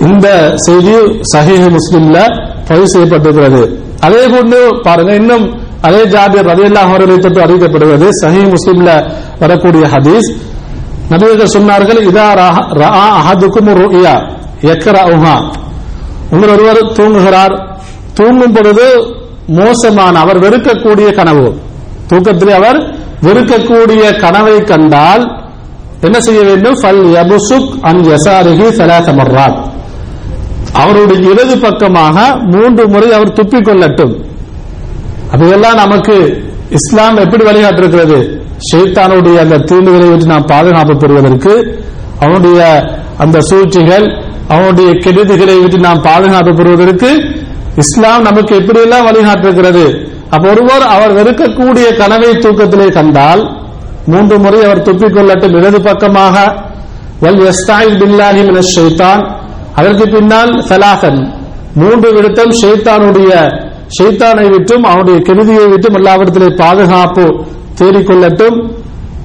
[0.00, 0.94] இந்த செய்தி
[1.36, 3.70] சஹீஹ் முஸ்லிம்ல பதிவு செய்யப்பட்டிருக்கிறது.
[4.00, 8.08] அதே போன்று பாருங்க இன்னும் அதே ஜாதி ரலியல்லாஹு அவர்களை தொட்டு அறிவிக்கப்படுகிறது.
[8.22, 10.36] சஹி முஸ்லிம்ல வரக்கூடிய ஹதீஸ்.
[11.10, 15.54] நபியர்கள் சொன்னார்கள் இதா ரா- அஹதுக்கும் ருயா
[16.30, 17.75] உங்கள் ஒருவர் தூங்குகிறார்
[18.18, 18.86] தூங்கும் பொழுது
[19.58, 21.46] மோசமான அவர் வெறுக்கக்கூடிய கனவு.
[22.10, 22.78] தூக்கத்திலே அவர்
[23.26, 25.24] வெறுக்கக்கூடிய கனவை கண்டால்
[26.00, 26.76] என்ன செய்ய வேண்டும்?
[26.80, 29.60] ஃபல் யபுசுக் அன் யசாரிகி சலாசமர்ராத்
[30.72, 32.16] அவருடைய இடது பக்கமாக
[32.52, 34.14] மூன்று முறை அவர் துப்பிக் கொள்ளட்டும்.
[35.32, 36.16] அதையெல்லாம் நமக்கு
[36.70, 38.18] இஸ்லாம் எப்படி வழிகாட்டிருக்கிறது
[38.68, 41.54] ஷெய்தானுடைய அந்த தீண்டுகளை விட்டு நாம் பாதுகாப்பு பெறுவதற்கு
[42.20, 42.60] அவனுடைய
[43.18, 44.06] அந்த சூழ்ச்சிகள்
[44.48, 47.10] அவனுடைய கெடுதிகளை விட்டு நாம் பாதுகாப்பு பெறுவதற்கு
[47.76, 49.84] இஸ்லாம் நமக்கு எப்படியெல்லாம் வழிகாட்டுகிறது?
[50.30, 53.42] அப்ப ஒருவர் அவர் வெறுக்கக்கூடிய கனவை தூக்கத்திலே கண்டால்
[54.06, 55.56] மூன்று முறை அவர் துப்பிக் கொள்ளட்டும்.
[55.58, 56.36] இடது பக்கமாக
[57.24, 58.74] வல் யஸ்தாயில் பில்லாஹி மினஷ்
[59.74, 61.20] அதற்கு பின்னால் சலாசன்.
[61.74, 63.32] மூன்று விடுத்தம் ஷைத்தானுடைய
[63.96, 67.24] ஷைத்தானை விட்டும் அவனுடைய கெடுதியை விட்டும் எல்லாவிடத்திலே பாதுகாப்பு
[67.80, 68.56] தேடிக்கொள்ளட்டும்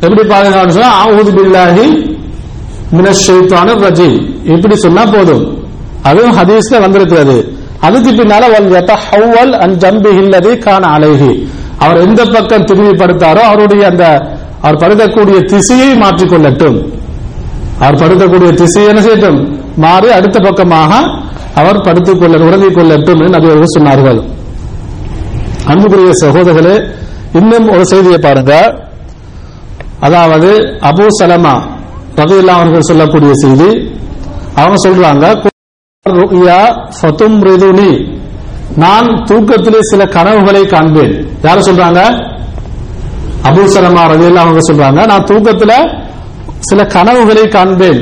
[0.02, 1.88] எப்படி பாதுகாப்பு சொன்னா ஆவுது பில்லாஹி
[2.98, 4.12] மினஷ் ஷைத்தான ரஜி
[4.54, 5.44] இப்படி சொன்னா போதும்.
[6.04, 7.38] அதுவும் ஹதீஸ்ல வந்திருக்கிறது.
[7.88, 11.32] அதுக்கு பின்னால வல் யதஹவ்வல் அன் ஜம்பிஹில்லதி கான அலைஹி.
[11.84, 14.06] அவர் எந்த பக்கம் திரும்பி படுத்தாரோ அவருடைய அந்த
[14.62, 16.78] அவர் படுத்தக்கூடிய திசையை மாற்றிக்கொள்ளட்டும்.
[17.84, 19.40] அவர் படுத்தக்கூடிய திசை என்ன செய்யட்டும்?
[19.84, 20.92] மாறி அடுத்த பக்கமாக
[21.60, 24.20] அவர் படுத்துக்கொள்ள உறங்கிக் கொள்ளட்டும் என்று நபி சொன்னார்கள்.
[25.72, 26.76] அன்புக்குரிய சகோதரர்களே
[27.40, 28.54] இன்னும் ஒரு செய்தியை பாருங்க.
[30.08, 30.50] அதாவது
[30.90, 31.56] அபு சலமா
[32.20, 33.70] ரதியுல்லா அவர்கள் சொல்லக்கூடிய செய்தி.
[34.56, 35.26] அவங்க சொல்றாங்க
[36.10, 36.60] ருயா
[36.98, 37.90] ஃபதும் ரிதுனி.
[38.84, 41.12] நான் தூக்கத்திலே சில கனவுகளை காண்பேன்.
[41.44, 42.00] யார சொல்றாங்க?
[43.48, 45.74] அபூ சலமா ரவியல்லா அவங்க சொல்றாங்க நான் தூக்கத்துல
[46.70, 48.00] சில கனவுகளை காண்பேன்.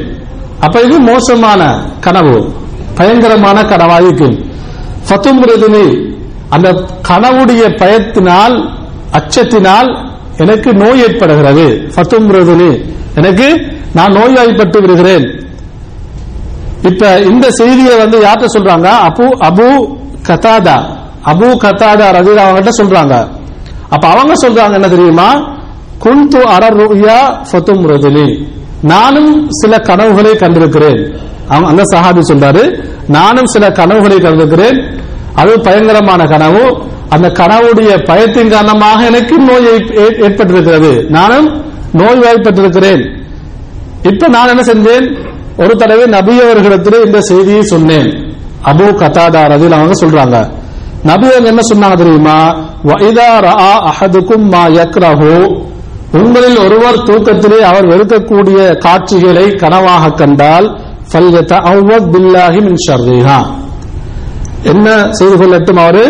[0.60, 1.62] அப்ப இது மோசமான
[2.06, 2.38] கனவு
[3.00, 4.38] பயங்கரமான கனவாயிருக்கும்
[5.10, 5.86] ஃபத்தும் ரிதுனி
[6.50, 6.68] அந்த
[7.10, 8.56] கனவுடைய பயத்தினால்
[9.20, 9.92] அச்சத்தினால்
[10.38, 11.68] எனக்கு நோய் ஏற்படுகிறது.
[11.96, 12.72] ஃபத்தும் ரிதுனி
[13.16, 13.50] எனக்கு
[13.94, 15.28] நான் நோய்வாய்ப்பட்டு விடுகிறேன்.
[16.82, 18.90] இப்ப இந்த செய்தியை வந்து யார்கிட்ட சொல்றாங்க?
[19.08, 20.84] அபு அபு கதாதா.
[21.26, 23.28] அபு கதாதா ரவிதா அவங்ககிட்ட சொல்றாங்க.
[23.90, 25.58] அப்ப அவங்க சொல்றாங்க என்ன தெரியுமா?
[26.04, 28.48] குந்து அரருயா ஃபத்தும் ரஜினி
[28.82, 31.18] நானும் சில கனவுகளை கண்டிருக்கிறேன்.
[31.48, 35.00] அவங்க அந்த சஹாபி சொல்றாரு நானும் சில கனவுகளை கண்டிருக்கிறேன்.
[35.36, 36.78] அது பயங்கரமான கனவு.
[37.10, 41.10] அந்த கனவுடைய பயத்தின் காரணமாக எனக்கு நோய் ஏற்- ஏற்பட்டிருக்கிறது.
[41.10, 43.18] நானும் நோய் வாய்ப்பட்டிருக்கிறேன்.
[44.04, 45.19] இப்ப நான் என்ன செஞ்சேன்?
[45.64, 48.10] ஒரு தடவை நபி அவர்களிடத்திலே இந்த செய்தியை சொன்னேன்.
[48.66, 50.38] அபு கதாதா ரதில் அவங்க சொல்றாங்க
[51.04, 52.38] நபி அவங்க என்ன சொன்னாங்க தெரியுமா?
[52.84, 53.54] வைதா ரா
[53.90, 55.34] அஹதுக்கும் மா யக்ரஹு.
[56.14, 60.68] உங்களில் ஒருவர் தூக்கத்திலே அவர் வெறுக்கக்கூடிய காட்சிகளை கனவாக கண்டால்
[61.12, 63.40] ஃபல்யதஅவ்வத் பில்லாஹி மின் ஷர்ரிஹா.
[64.64, 66.04] என்ன செய்து கொள்ளட்டும் அவரு?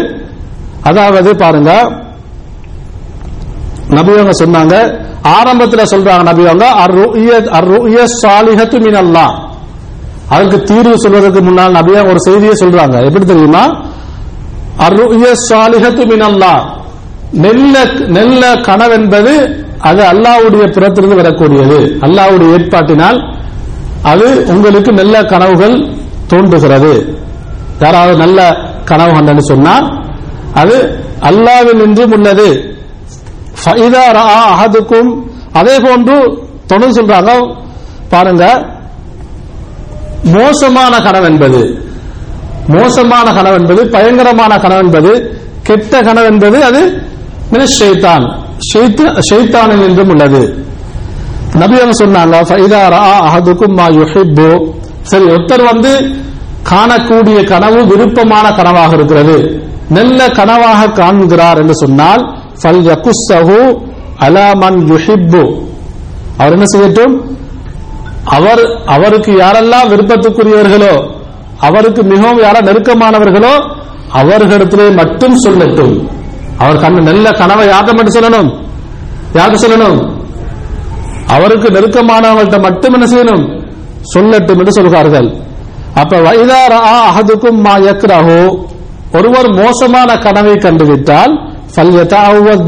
[0.82, 1.72] அதாவது பாருங்க
[3.90, 4.76] நபி அவங்க சொன்னாங்க
[5.24, 8.06] ஆரம்பத்துல சொல்றாங்க நபி அவங்க அர்-ரு'ய- அர்-ரு'ய
[10.30, 13.06] அதுக்கு தீர்வு சொல்வதற்கு முன்னால் நபியா ஒரு செய்தியை சொல்றாங்க.
[13.06, 13.84] எப்படி தெரியுமா?
[14.78, 16.06] அர்-ரு'ய ஸாலிஹத்து
[17.34, 21.98] நெல்ல நெல்ல கனவென்பது அது அல்லாவுடைய புறத்திலிருந்து வரக்கூடியது.
[22.02, 23.38] அல்லாஹ்வுடைய ஏற்பாட்டினால்
[24.02, 25.94] அது உங்களுக்கு நல்ல கனவுகள்
[26.28, 27.18] தோன்றுகிறது.
[27.80, 30.04] யாராவது நல்ல கனவு கண்டன்னு சொன்னால்
[30.54, 32.69] அது அல்லாவில் நின்றும் உள்ளது.
[33.66, 35.32] அஹதுக்கும்.
[35.54, 37.56] அதே போன்று தொடர்ந்து சொல்றாங்க.
[38.10, 38.66] பாருங்க.
[40.24, 41.84] மோசமான கனவு என்பது.
[42.68, 47.08] மோசமான கனவு என்பது பயங்கரமான கனவு என்பது கெட்ட கனவு என்பது அது
[47.52, 48.38] ஷைத்தான்.
[49.32, 50.66] ஷைத்தானில் என்றும் உள்ளது.
[51.54, 53.88] நபி அவங்க சொன்னாங்க அஹதுக்கும் மா
[55.02, 56.16] சரி ஒருத்தர் வந்து
[56.70, 59.64] காணக்கூடிய கனவு விருப்பமான கனவாக இருக்கிறது.
[59.90, 63.80] நல்ல கனவாக காண்கிறார் என்று சொன்னால் ஃபல் யகுஸ்ஸஹு
[64.20, 65.44] அலா மன் யுஹிப்பு
[66.38, 67.38] அவர் என்ன செய்யட்டும்?
[68.26, 71.14] அவர் அவருக்கு யாரெல்லாம் விருப்பத்துக்குரியவர்களோ
[71.60, 73.54] அவருக்கு மிகவும் யார நெருக்கமானவர்களோ
[74.14, 76.08] அவர்களிடத்திலே மட்டும் சொல்லட்டும்.
[76.58, 78.50] அவர் கண்ண நல்ல கனவை யார்கிட்ட மட்டும் சொல்லணும்?
[79.34, 80.00] யாருக்கு சொல்லணும்?
[81.28, 83.44] அவருக்கு நெருக்கமானவர்கள்ட்ட மட்டும் என்ன செய்யணும்?
[84.14, 85.30] சொல்லட்டும் என்று சொல்கிறார்கள்.
[85.96, 88.64] அப்ப வைதார அஹதுக்கும் மா யக்ரஹு.
[89.14, 92.64] ஒருவர் மோசமான கனவை கண்டுவிட்டால் ஃபல்யதஅவ்வத்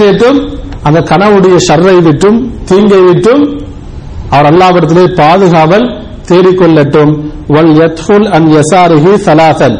[0.00, 0.38] செய்யட்டும்?
[0.82, 3.42] அந்த கனவுடைய ஷர்ரை விட்டும் தீங்கை விட்டும்
[4.30, 5.86] அவர் அல்லாவிடத்திலே பாதுகாவல்
[6.28, 7.12] தேடிக்கொள்ளட்டும்.
[7.48, 9.76] வல் யத்ஃபுல் அன் யசாரிஹி சலாசன்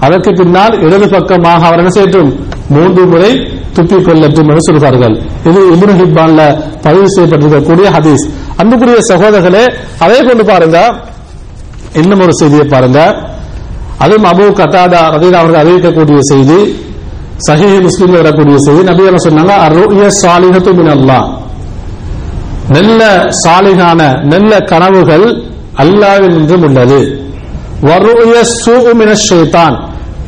[0.00, 2.30] அதற்கு பின்னால் இடது பக்கமாக அவர் என்ன செய்யட்டும்?
[2.68, 3.32] மூன்று முறை
[3.74, 5.14] துப்பிக் கொள்ளட்டும் என்று சொல்கிறார்கள்.
[5.44, 6.42] இது இபுன் ஹிப்பான்ல
[6.82, 8.24] பதிவு செய்யப்பட்டிருக்கக்கூடிய ஹதீஸ்.
[8.56, 10.78] அன்புக்குரிய சகோதரர்களே அதே கொண்டு பாருங்க.
[11.94, 13.30] இன்னும் ஒரு செய்தியை பாருங்க.
[14.02, 16.60] அதுவும் அபு கத்தாதா ரதீதா அவர்கள் அறிவிக்கக்கூடிய செய்தி
[17.46, 18.82] சஹி முஸ்லீம் வரக்கூடிய செய்தி.
[18.90, 21.26] நபி என்ன சொன்னாங்க அருய சாலிஹத்து மின் அல்லாஹ்
[22.76, 23.00] நல்ல
[23.44, 24.00] சாலிகான
[24.32, 25.26] நல்ல கனவுகள்
[25.82, 27.00] அல்லாவில் என்றும் உள்ளது.
[27.88, 29.76] வருய சூஉ ஷைத்தான்.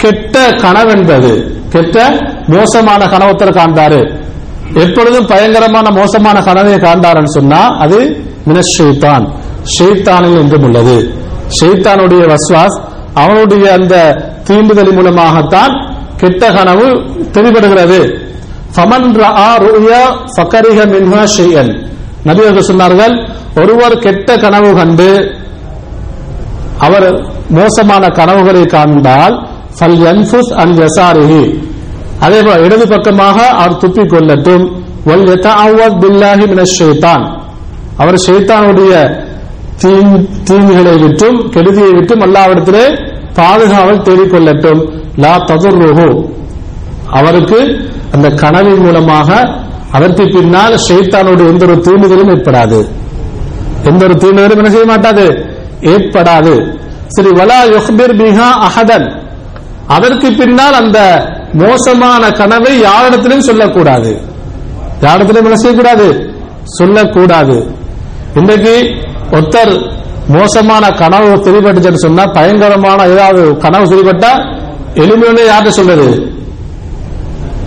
[0.03, 1.33] கெட்ட கனவென்பது
[1.75, 1.97] கெட்ட
[2.55, 4.01] மோசமான கனவுத்தர் காண்பாரு.
[4.85, 7.99] எப்பொழுதும் பயங்கரமான மோசமான கனவை காண்பாருன்னு சொன்னா அது
[8.49, 9.25] மினஷைத்தான்
[9.75, 10.97] ஷெய்தானில் என்றும் உள்ளது.
[11.59, 12.77] ஷெய்தானுடைய வஸ்வாஸ்
[13.23, 13.95] அவனுடைய அந்த
[14.49, 15.75] தீண்டுதல் மூலமாகத்தான்
[16.21, 16.87] கெட்ட கனவு
[17.35, 18.01] தெளிபடுகிறது
[18.75, 20.03] ஃபமன் ரஆ ருயா
[20.35, 21.73] ஃபகரிஹ மின்ஹா ஷைஅன்
[22.29, 23.15] நபி சொன்னார்கள்
[23.63, 25.11] ஒருவர் கெட்ட கனவு கண்டு
[26.87, 27.09] அவர்
[27.59, 29.37] மோசமான கனவுகளை காண்பால்
[29.79, 31.45] ஃபல் என்ஃபுஸ் அன் யசாரிஹி.
[32.25, 34.65] அதே போல இடது பக்கமாக அவர் துப்பிக் கொள்ளட்டும்.
[35.09, 37.25] வல் யதஅவ்வத் பில்லாஹி மினஷ் ஷைத்தான்.
[38.03, 38.93] அவர் ஷைத்தானுடைய
[39.83, 45.03] தீங்- தீங்குகளை விட்டும் கெடுதியை விட்டும் அல்லாவிடத்திலே பாதுகாவல் தேடிக்கொள்ளட்டும்.
[45.17, 46.29] லா ததுர்ருஹு.
[47.11, 49.55] அவருக்கு அந்த கனவின் மூலமாக
[49.93, 52.89] அதற்கு பின்னால் ஷெய்தானோடு எந்த ஒரு தூண்டுதலும் ஏற்படாது.
[53.85, 55.45] எந்த ஒரு தூண்டுதலும் என்ன செய்ய மாட்டாது?
[55.81, 56.75] ஏற்படாது.
[57.07, 59.23] சரி வலா யுஹ்பிர் பிஹா அஹதன்.
[59.87, 64.21] அதற்கு பின்னால் அந்த மோசமான கனவை யாரிடத்திலும் சொல்லக்கூடாது.
[65.01, 66.35] யாரிடத்திலும் என்ன செய்யக்கூடாது?
[66.65, 67.75] சொல்லக்கூடாது.
[68.35, 68.91] இன்றைக்கு
[69.33, 69.75] ஒருத்தர்
[70.29, 74.33] மோசமான கனவு தெரிபட்டுச்சுன்னு சொன்னா பயங்கரமான ஏதாவது கனவு தெரிபட்டா
[75.03, 76.09] எலும்புன்னு யார்கிட்ட சொல்றது?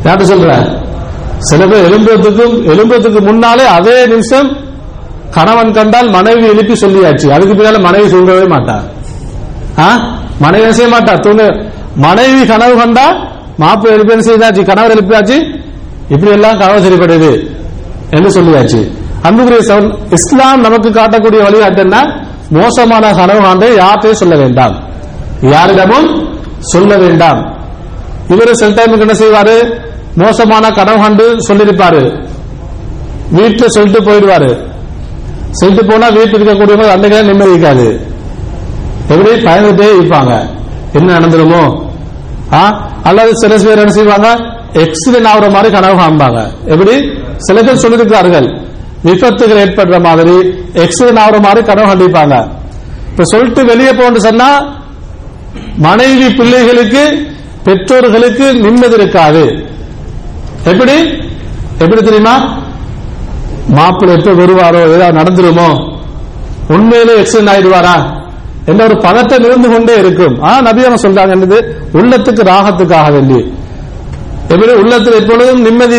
[0.05, 0.51] யார்கிட்ட சொல்ற?
[1.49, 4.49] சில பேர் எலும்புறதுக்கும் எலும்புறதுக்கு முன்னாலே அதே நிமிஷம்
[5.31, 7.27] கணவன் கண்டால் மனைவி எழுப்பி சொல்லியாச்சு.
[7.35, 8.77] அதுக்கு பின்னால மனைவி சொல்லவே மாட்டா.
[10.39, 11.19] மனைவி செய்ய மாட்டா?
[11.19, 11.43] தூங்க.
[11.95, 13.05] மனைவி கனவு கண்டா
[13.59, 14.63] மாப்பு எழுப்பி செய்தாச்சு?
[14.65, 15.37] கணவர் எழுப்பியாச்சு?
[16.09, 17.31] இப்படி எல்லாம் கனவு சரிப்படுது
[18.11, 18.81] என்று சொல்லியாச்சு.
[19.27, 22.25] அன்புக்குரிய சவன் இஸ்லாம் நமக்கு காட்டக்கூடிய வழிகாட்டு என்ன?
[22.49, 24.83] மோசமான கனவு காண்டை யார்கிட்டையும் சொல்ல வேண்டாம்.
[25.41, 27.57] யாரிடமும் சொல்ல வேண்டாம்.
[28.27, 29.79] இவரு சில டைமுக்கு என்ன செய்வாரு?
[30.15, 32.27] மோசமான கனவு கண்டு சொல்லியிருப்பாரு.
[33.35, 34.67] வீட்டுல சொல்லிட்டு போயிடுவாரு.
[35.51, 38.01] சொல்லிட்டு போனா வீட்டில் இருக்கக்கூடியவங்க அன்றைக்கு நிம்மதி இருக்காது.
[39.07, 39.35] எப்படி?
[39.35, 40.39] பயந்துட்டே இருப்பாங்க.
[40.93, 41.89] என்ன நடந்துருமோ?
[42.53, 42.89] ஆ?
[43.03, 44.35] அல்லது சில பேர் என்ன செய்வாங்க?
[44.73, 46.47] எக்ஸிடென்ட் ஆகுற மாதிரி கனவு காண்பாங்க.
[46.65, 47.09] எப்படி?
[47.37, 48.65] சில பேர் சொல்லியிருக்கிறார்கள்.
[49.03, 50.35] விபத்துகள் ஏற்படுற மாதிரி
[50.73, 52.49] எக்ஸிடென்ட் ஆகுற மாதிரி கனவு கண்டிப்பாங்க.
[53.09, 54.77] இப்ப சொல்லிட்டு வெளியே போன்னு சொன்னா
[55.77, 57.27] மனைவி பிள்ளைகளுக்கு
[57.63, 59.65] பெற்றோர்களுக்கு நிம்மதி இருக்காது.
[60.63, 61.21] எப்படி?
[61.79, 62.57] எப்படி தெரியுமா?
[63.67, 65.95] மாப்பிள்ளை எப்ப வருவாரோ ஏதாவது நடந்துருமோ
[66.67, 68.15] உண்மையிலே எக்ஸிடென்ட் ஆயிடுவாரா?
[68.65, 70.41] என்ற ஒரு பதட்டம் இருந்து கொண்டே இருக்கும்.
[70.41, 71.61] ஆனா நபியான சொல்றாங்க என்னது?
[71.93, 73.56] உள்ளத்துக்கு ராகத்துக்காக வேண்டி.
[74.49, 75.97] எப்படி உள்ளத்தில் எப்பொழுதும் நிம்மதி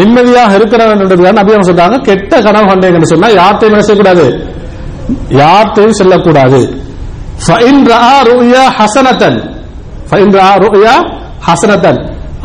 [0.00, 4.26] நிம்மதியாக இருக்கிறவன்றதுக்காக நபியான சொல்றாங்க கெட்ட கனவு கண்டேன் சொன்னா யார்த்தையும் என்ன செய்யக்கூடாது?
[5.42, 6.60] யார்த்தையும் செல்லக்கூடாது.
[8.78, 9.38] ஹசனத்தன்
[11.46, 12.00] ஹசனத்தன்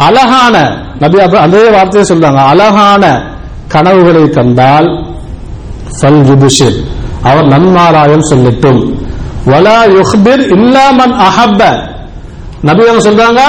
[0.07, 0.55] அழகான
[1.03, 3.03] நபி அதே வார்த்தையை சொல்றாங்க அழகான
[3.73, 4.89] கனவுகளை கண்டால்
[7.29, 8.81] அவர் நன்மாராயம் சொல்லட்டும்.
[9.51, 11.61] வலா யுஹ்பிர் இல்லாமன் அஹப்ப
[12.67, 13.41] நபி அவங்க சொல்றாங்க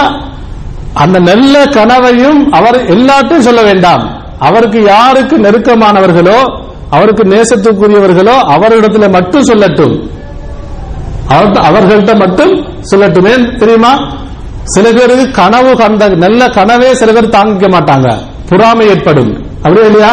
[1.02, 4.04] அந்த நல்ல கனவையும் அவர் எல்லாத்தையும் சொல்ல வேண்டாம்.
[4.38, 6.38] அவருக்கு யாருக்கு நெருக்கமானவர்களோ
[6.90, 9.94] அவருக்கு நேசத்துக்குரியவர்களோ அவரிடத்துல மட்டும் சொல்லட்டும்.
[11.28, 12.52] அவர்கள்ட்ட மட்டும்
[12.90, 13.92] சொல்லட்டும் தெரியுமா?
[14.64, 18.16] சில பேருக்கு கனவு கண்ட நல்ல கனவே சில பேர் தாங்கிக்க மாட்டாங்க.
[18.48, 19.32] பொறாமை ஏற்படும்.
[19.56, 20.12] அப்படியே இல்லையா?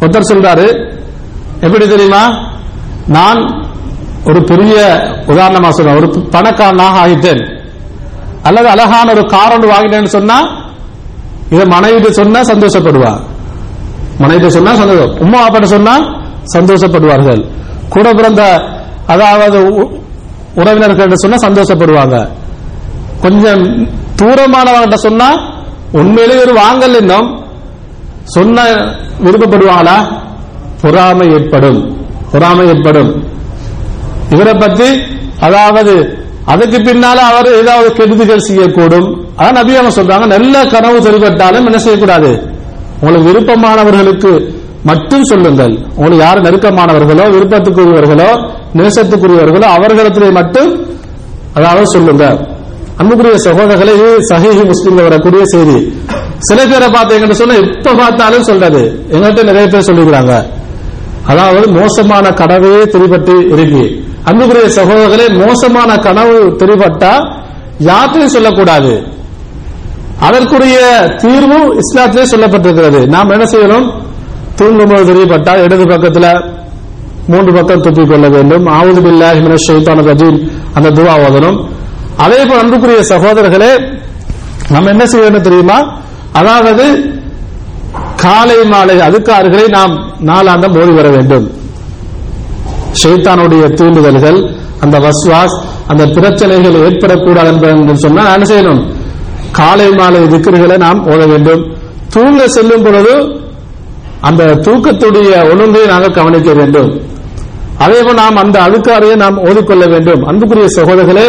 [0.00, 0.66] ஒருத்தர் சொல்றாரு
[1.60, 2.24] எப்படி தெரியுமா?
[3.06, 3.66] நான்
[4.24, 4.74] ஒரு பெரிய
[5.26, 7.57] உதாரணமா சொல்றேன் ஒரு பணக்காரனாக ஆகிட்டேன்
[8.48, 10.66] அல்லது அழகான ஒரு கார் ஒன்று வாங்கினேன்னு சொன்னா
[11.50, 13.20] இதை மனைவிட்டு சொன்னா சந்தோஷப்படுவா
[14.18, 15.18] மனைவிட்டு சொன்னா சந்தோஷம்.
[15.18, 15.98] உமா அப்பாட்ட சொன்னா
[16.54, 17.44] சந்தோஷப்படுவார்கள்.
[17.88, 18.62] கூட பிறந்த
[19.06, 19.96] அதாவது உ-
[20.54, 22.28] உறவினர்கள் சொன்னா சந்தோஷப்படுவாங்க.
[23.20, 25.36] கொஞ்சம் தூரமானவங்கிட்ட சொன்னா
[25.92, 27.46] உண்மையிலேயே ஒரு வாங்கல் இன்னும்
[28.24, 28.62] சொன்ன
[29.24, 30.22] விருப்பப்படுவாங்களா?
[30.82, 32.06] பொறாமை ஏற்படும்.
[32.32, 33.28] பொறாமை ஏற்படும்.
[34.30, 35.02] இவரை பத்தி
[35.40, 36.18] அதாவது
[36.52, 39.08] அதுக்கு பின்னால அவர் ஏதாவது கெடுதிகள் செய்யக்கூடும்.
[39.38, 42.30] அதான் நபி அவங்க சொல்றாங்க நல்ல கனவு தெரிவித்தாலும் என்ன செய்யக்கூடாது?
[43.00, 44.30] உங்களுக்கு விருப்பமானவர்களுக்கு
[44.90, 45.74] மட்டும் சொல்லுங்கள்.
[45.98, 48.30] உங்களுக்கு யார் நெருக்கமானவர்களோ விருப்பத்துக்குரியவர்களோ
[48.78, 50.70] நேசத்துக்குரியவர்களோ அவர்களிடத்திலே மட்டும்
[51.58, 52.24] அதாவது சொல்லுங்க
[53.00, 55.78] அன்புக்குரிய சகோதரர்களே இது சஹீஹி வரக்கூடிய செய்தி.
[56.48, 58.82] சில பேரை பார்த்தீங்கன்னு சொன்னா எப்ப பார்த்தாலும் சொல்றது?
[59.14, 60.34] எங்கள்கிட்ட நிறைய பேர் சொல்லிக்கிறாங்க.
[61.32, 63.84] அதாவது மோசமான கடவையே திரிபட்டு இருக்கு.
[64.28, 67.12] அன்புக்குரிய சகோதரர்களே மோசமான கனவு தெரிபட்டா
[67.88, 68.92] யார்கிட்டையும் சொல்லக்கூடாது.
[70.26, 70.78] அதற்குரிய
[71.22, 73.00] தீர்வும் இஸ்லாத்திலே சொல்லப்பட்டிருக்கிறது.
[73.06, 73.86] நாம் என்ன செய்யணும்?
[74.54, 76.30] தூங்கும்போது தெரியப்பட்டால் இடது பக்கத்தில்
[77.26, 78.66] மூன்று பக்கம் துப்பிக் கொள்ள வேண்டும்.
[78.66, 80.38] ஆவது பில்லாஹி மினஷ் ஷைத்தானிர் ரஜீம்
[80.74, 81.58] அந்த துவா ஓதனும்
[82.16, 83.72] அதே போல் அன்புக்குரிய சகோதரர்களே
[84.70, 85.78] நம்ம என்ன செய்யணும் தெரியுமா?
[86.32, 86.86] அதாவது
[88.16, 89.94] காலை மாலை அதுக்கார்களை நாம்
[90.26, 91.46] நாளாந்தம் ஓதி வர வேண்டும்.
[93.00, 94.38] ஷைத்தானுடைய தூண்டுதல்கள்
[94.84, 95.56] அந்த வஸ்வாஸ்
[95.92, 98.80] அந்த பிரச்சனைகள் ஏற்படக்கூடாது என்பது சொன்னா என்ன செய்யணும்?
[99.58, 101.62] காலை மாலை திக்கர்களை நாம் ஓட வேண்டும்.
[102.14, 103.14] தூங்க செல்லும் பொழுது
[104.28, 106.90] அந்த தூக்கத்துடைய ஒழுங்கை நாங்கள் கவனிக்க வேண்டும்.
[107.84, 110.22] அதேபோல் நாம் அந்த அழுக்காரையை நாம் ஓதிக்கொள்ள வேண்டும்.
[110.30, 111.26] அன்புக்குரிய சகோதரர்களே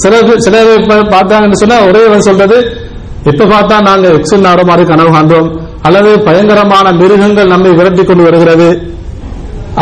[0.00, 0.56] சில
[0.88, 2.58] பேர் பார்த்தாங்கன்னு சொன்னா ஒரே சொல்றது
[3.30, 5.48] இப்ப பார்த்தா நாங்க எக்ஸல் நாடு மாதிரி கனவு காண்றோம்
[5.86, 8.68] அல்லது பயங்கரமான மிருகங்கள் நம்மை விரட்டி கொண்டு வருகிறது?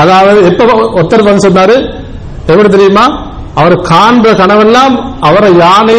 [0.00, 0.64] அதாவது எப்ப
[0.96, 1.76] ஒருத்தர் வந்து சொன்னாரு?
[2.48, 3.04] எப்படி தெரியுமா?
[3.60, 5.98] அவர் காண்ற கனவெல்லாம் அவரை யானை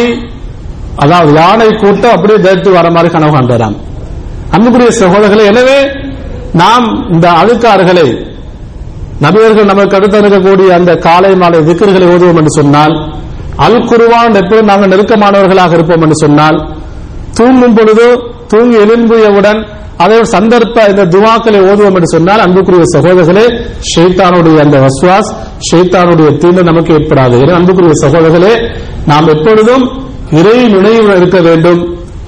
[1.02, 3.76] அதாவது யானை கூட்டம் அப்படியே தேர்த்து வர மாதிரி கனவு காண்றாராம்
[4.54, 5.78] அன்புக்குரிய சகோதரர்களை எனவே
[6.54, 8.06] நாம் இந்த அழுக்காறுகளை
[9.24, 12.94] நபியர்கள் நமக்கு அடுத்து இருக்கக்கூடிய அந்த காலை மாலை திக்கர்களை ஓதுவோம் என்று சொன்னால்
[13.66, 16.58] அல் குருவான் எப்போதும் நாங்கள் நெருக்கமானவர்களாக இருப்போம் என்று சொன்னால்
[17.38, 18.06] தூங்கும் பொழுது
[18.46, 19.60] தூங்கி எழும்பியவுடன்
[20.04, 23.44] அதை ஒரு சந்தர்ப்ப இந்த துவாக்களை ஓதுவோம் என்று சொன்னால் அன்புக்குரிய சகோதரர்களே
[23.92, 25.30] ஷெய்தானுடைய அந்த வஸ்வாஸ்
[25.68, 27.36] ஷெய்தானுடைய தீண்டு நமக்கு ஏற்படாது.
[27.42, 28.54] என அன்புக்குரிய சகோதரர்களே
[29.06, 29.84] நாம் எப்பொழுதும்
[30.38, 31.80] இறை நினைவு இருக்க வேண்டும்.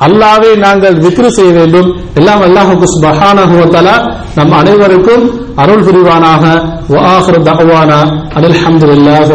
[0.06, 1.88] அல்லாவே நாங்கள் விக்ரி செய்ய வேண்டும்.
[2.14, 3.56] எல்லாம் அல்லாஹுக்கு சுபஹானஹு
[4.38, 5.24] நம் அனைவருக்கும்
[5.62, 6.44] அருள் புரிவானாக.
[6.92, 8.00] வ ஆகிரு தஅவானா
[8.40, 9.32] அல்ஹம்துலில்லாஹி